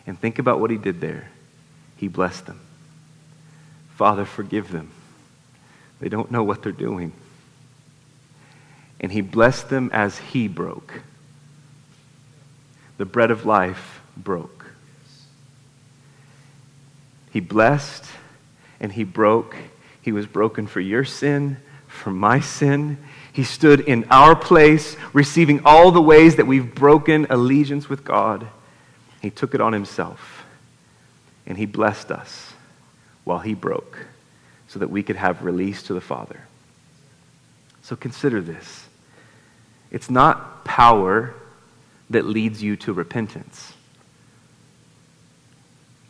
And 0.08 0.20
think 0.20 0.40
about 0.40 0.60
what 0.60 0.72
he 0.72 0.78
did 0.78 1.02
there. 1.02 1.30
He 1.98 2.08
blessed 2.08 2.48
them. 2.48 2.60
Father, 3.96 4.26
forgive 4.26 4.72
them. 4.72 4.90
They 6.00 6.10
don't 6.10 6.32
know 6.32 6.44
what 6.44 6.64
they're 6.64 6.72
doing. 6.72 7.12
And 9.00 9.12
he 9.12 9.22
blessed 9.22 9.70
them 9.70 9.90
as 9.94 10.18
he 10.18 10.48
broke. 10.48 11.02
The 12.98 13.06
bread 13.06 13.30
of 13.30 13.46
life 13.46 14.02
broke. 14.18 14.66
He 17.32 17.40
blessed 17.40 18.06
and 18.80 18.92
he 18.92 19.04
broke. 19.04 19.56
He 20.02 20.12
was 20.12 20.26
broken 20.26 20.68
for 20.68 20.80
your 20.80 21.06
sin, 21.06 21.58
for 21.88 22.12
my 22.12 22.40
sin. 22.40 22.98
He 23.32 23.44
stood 23.44 23.82
in 23.82 24.06
our 24.10 24.36
place, 24.36 24.98
receiving 25.14 25.62
all 25.66 25.92
the 25.92 26.02
ways 26.02 26.38
that 26.38 26.48
we've 26.48 26.74
broken 26.74 27.28
allegiance 27.30 27.90
with 27.90 28.04
God. 28.04 28.48
He 29.22 29.30
took 29.30 29.54
it 29.54 29.62
on 29.62 29.74
himself 29.74 30.46
and 31.46 31.58
he 31.58 31.66
blessed 31.66 32.12
us 32.12 32.54
while 33.24 33.40
he 33.40 33.54
broke 33.54 34.06
so 34.68 34.80
that 34.80 34.90
we 34.90 35.04
could 35.04 35.16
have 35.16 35.44
release 35.44 35.84
to 35.84 35.94
the 35.94 36.02
Father. 36.02 36.42
So 37.82 37.96
consider 37.96 38.42
this 38.42 38.86
it's 39.92 40.10
not 40.10 40.64
power 40.64 41.34
that 42.12 42.26
leads 42.26 42.62
you 42.62 42.76
to 42.78 42.94
repentance. 42.94 43.74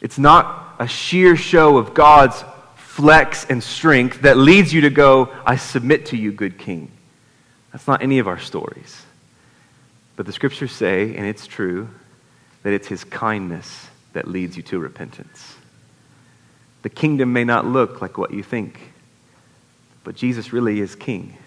It's 0.02 0.18
not 0.18 0.76
a 0.80 0.88
sheer 0.88 1.36
show 1.36 1.78
of 1.78 1.94
God's 1.94 2.44
flex 2.76 3.46
and 3.46 3.64
strength 3.64 4.22
that 4.22 4.38
leads 4.38 4.74
you 4.74 4.82
to 4.82 4.90
go, 4.90 5.34
I 5.46 5.56
submit 5.56 6.08
to 6.08 6.18
you, 6.18 6.32
good 6.32 6.58
king. 6.58 6.92
That's 7.72 7.88
not 7.88 8.02
any 8.02 8.20
of 8.20 8.28
our 8.28 8.40
stories. 8.40 9.06
But 10.16 10.26
the 10.26 10.32
scriptures 10.32 10.72
say, 10.72 11.16
and 11.16 11.26
it's 11.26 11.48
true, 11.48 11.90
that 12.64 12.74
it's 12.74 12.88
his 12.88 13.04
kindness 13.04 13.88
that 14.14 14.28
leads 14.28 14.58
you 14.58 14.64
to 14.64 14.80
repentance. 14.80 15.56
The 16.82 16.90
kingdom 16.90 17.32
may 17.32 17.44
not 17.44 17.66
look 17.66 18.02
like 18.02 18.18
what 18.18 18.32
you 18.32 18.44
think, 18.44 18.80
but 20.04 20.16
Jesus 20.16 20.52
really 20.52 20.80
is 20.80 20.96
king, 20.96 21.38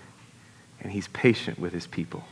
and 0.81 0.93
he's 0.93 1.09
patient 1.09 1.59
with 1.59 1.73
his 1.73 1.87
people. 1.87 2.23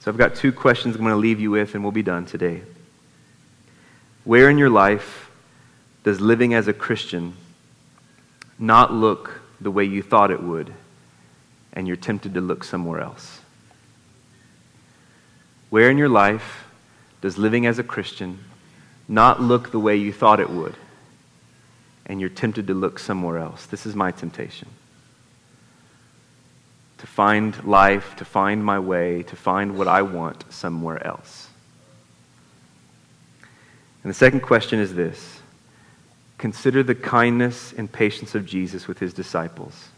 So 0.00 0.10
I've 0.10 0.16
got 0.18 0.34
two 0.34 0.52
questions 0.52 0.94
I'm 0.94 1.02
going 1.02 1.12
to 1.12 1.16
leave 1.16 1.40
you 1.40 1.50
with, 1.50 1.74
and 1.74 1.82
we'll 1.82 1.92
be 1.92 2.02
done 2.02 2.26
today. 2.26 2.62
Where 4.24 4.48
in 4.48 4.58
your 4.58 4.70
life 4.70 5.30
does 6.04 6.20
living 6.20 6.54
as 6.54 6.68
a 6.68 6.72
Christian 6.72 7.34
not 8.58 8.92
look 8.92 9.40
the 9.60 9.70
way 9.70 9.84
you 9.84 10.02
thought 10.02 10.30
it 10.30 10.42
would, 10.42 10.72
and 11.72 11.86
you're 11.88 11.96
tempted 11.96 12.34
to 12.34 12.40
look 12.40 12.62
somewhere 12.64 13.00
else? 13.00 13.40
Where 15.70 15.90
in 15.90 15.98
your 15.98 16.08
life 16.08 16.64
does 17.20 17.38
living 17.38 17.66
as 17.66 17.78
a 17.78 17.82
Christian 17.82 18.38
not 19.08 19.42
look 19.42 19.72
the 19.72 19.80
way 19.80 19.96
you 19.96 20.12
thought 20.12 20.38
it 20.38 20.50
would, 20.50 20.76
and 22.06 22.20
you're 22.20 22.28
tempted 22.28 22.66
to 22.66 22.74
look 22.74 22.98
somewhere 22.98 23.38
else? 23.38 23.66
This 23.66 23.86
is 23.86 23.96
my 23.96 24.10
temptation. 24.10 24.68
To 26.98 27.06
find 27.06 27.64
life, 27.64 28.14
to 28.16 28.24
find 28.24 28.64
my 28.64 28.78
way, 28.78 29.24
to 29.24 29.34
find 29.34 29.76
what 29.76 29.88
I 29.88 30.02
want 30.02 30.44
somewhere 30.52 31.04
else. 31.04 31.48
And 34.02 34.10
the 34.10 34.14
second 34.14 34.40
question 34.40 34.80
is 34.80 34.94
this 34.94 35.40
Consider 36.38 36.82
the 36.82 36.94
kindness 36.94 37.72
and 37.72 37.90
patience 37.90 38.34
of 38.34 38.46
Jesus 38.46 38.88
with 38.88 38.98
his 38.98 39.12
disciples. 39.12 39.88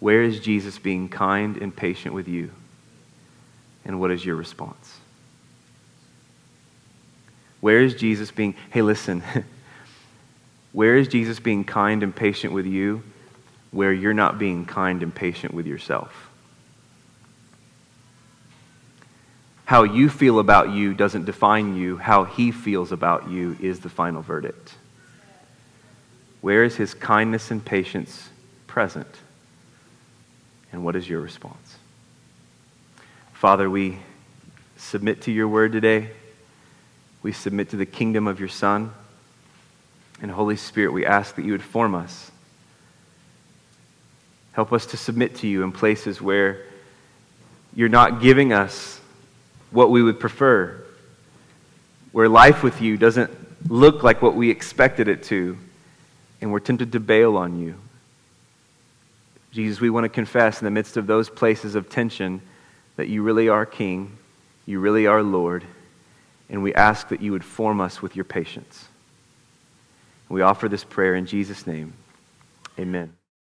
Where 0.00 0.22
is 0.22 0.40
Jesus 0.40 0.78
being 0.78 1.08
kind 1.08 1.56
and 1.58 1.74
patient 1.74 2.14
with 2.14 2.26
you? 2.26 2.50
And 3.84 4.00
what 4.00 4.10
is 4.10 4.24
your 4.24 4.36
response? 4.36 4.96
Where 7.60 7.80
is 7.80 7.94
Jesus 7.94 8.30
being, 8.30 8.54
hey, 8.70 8.82
listen, 8.82 9.22
where 10.72 10.96
is 10.96 11.08
Jesus 11.08 11.38
being 11.38 11.64
kind 11.64 12.02
and 12.02 12.14
patient 12.14 12.54
with 12.54 12.66
you 12.66 13.02
where 13.70 13.92
you're 13.92 14.14
not 14.14 14.38
being 14.38 14.64
kind 14.64 15.02
and 15.02 15.14
patient 15.14 15.52
with 15.52 15.66
yourself? 15.66 16.29
How 19.70 19.84
you 19.84 20.08
feel 20.08 20.40
about 20.40 20.72
you 20.72 20.94
doesn't 20.94 21.26
define 21.26 21.76
you. 21.76 21.96
How 21.96 22.24
he 22.24 22.50
feels 22.50 22.90
about 22.90 23.30
you 23.30 23.56
is 23.60 23.78
the 23.78 23.88
final 23.88 24.20
verdict. 24.20 24.74
Where 26.40 26.64
is 26.64 26.74
his 26.74 26.92
kindness 26.92 27.52
and 27.52 27.64
patience 27.64 28.30
present? 28.66 29.06
And 30.72 30.84
what 30.84 30.96
is 30.96 31.08
your 31.08 31.20
response? 31.20 31.76
Father, 33.32 33.70
we 33.70 34.00
submit 34.76 35.22
to 35.22 35.30
your 35.30 35.46
word 35.46 35.70
today. 35.70 36.10
We 37.22 37.30
submit 37.30 37.70
to 37.70 37.76
the 37.76 37.86
kingdom 37.86 38.26
of 38.26 38.40
your 38.40 38.48
Son. 38.48 38.92
And 40.20 40.32
Holy 40.32 40.56
Spirit, 40.56 40.92
we 40.92 41.06
ask 41.06 41.36
that 41.36 41.44
you 41.44 41.52
would 41.52 41.62
form 41.62 41.94
us. 41.94 42.32
Help 44.50 44.72
us 44.72 44.84
to 44.86 44.96
submit 44.96 45.36
to 45.36 45.46
you 45.46 45.62
in 45.62 45.70
places 45.70 46.20
where 46.20 46.60
you're 47.72 47.88
not 47.88 48.20
giving 48.20 48.52
us 48.52 48.99
what 49.70 49.90
we 49.90 50.02
would 50.02 50.18
prefer, 50.18 50.82
where 52.12 52.28
life 52.28 52.62
with 52.62 52.80
you 52.80 52.96
doesn't 52.96 53.30
look 53.70 54.02
like 54.02 54.22
what 54.22 54.34
we 54.34 54.50
expected 54.50 55.08
it 55.08 55.22
to, 55.24 55.56
and 56.40 56.50
we're 56.50 56.60
tempted 56.60 56.92
to 56.92 57.00
bail 57.00 57.36
on 57.36 57.58
you. 57.60 57.74
Jesus, 59.52 59.80
we 59.80 59.90
want 59.90 60.04
to 60.04 60.08
confess 60.08 60.60
in 60.60 60.64
the 60.64 60.70
midst 60.70 60.96
of 60.96 61.06
those 61.06 61.28
places 61.28 61.74
of 61.74 61.88
tension 61.88 62.40
that 62.96 63.08
you 63.08 63.22
really 63.22 63.48
are 63.48 63.66
King, 63.66 64.16
you 64.66 64.80
really 64.80 65.06
are 65.06 65.22
Lord, 65.22 65.64
and 66.48 66.62
we 66.62 66.74
ask 66.74 67.08
that 67.08 67.20
you 67.20 67.32
would 67.32 67.44
form 67.44 67.80
us 67.80 68.00
with 68.00 68.16
your 68.16 68.24
patience. 68.24 68.86
We 70.28 70.42
offer 70.42 70.68
this 70.68 70.84
prayer 70.84 71.16
in 71.16 71.26
Jesus' 71.26 71.66
name. 71.66 71.92
Amen. 72.78 73.19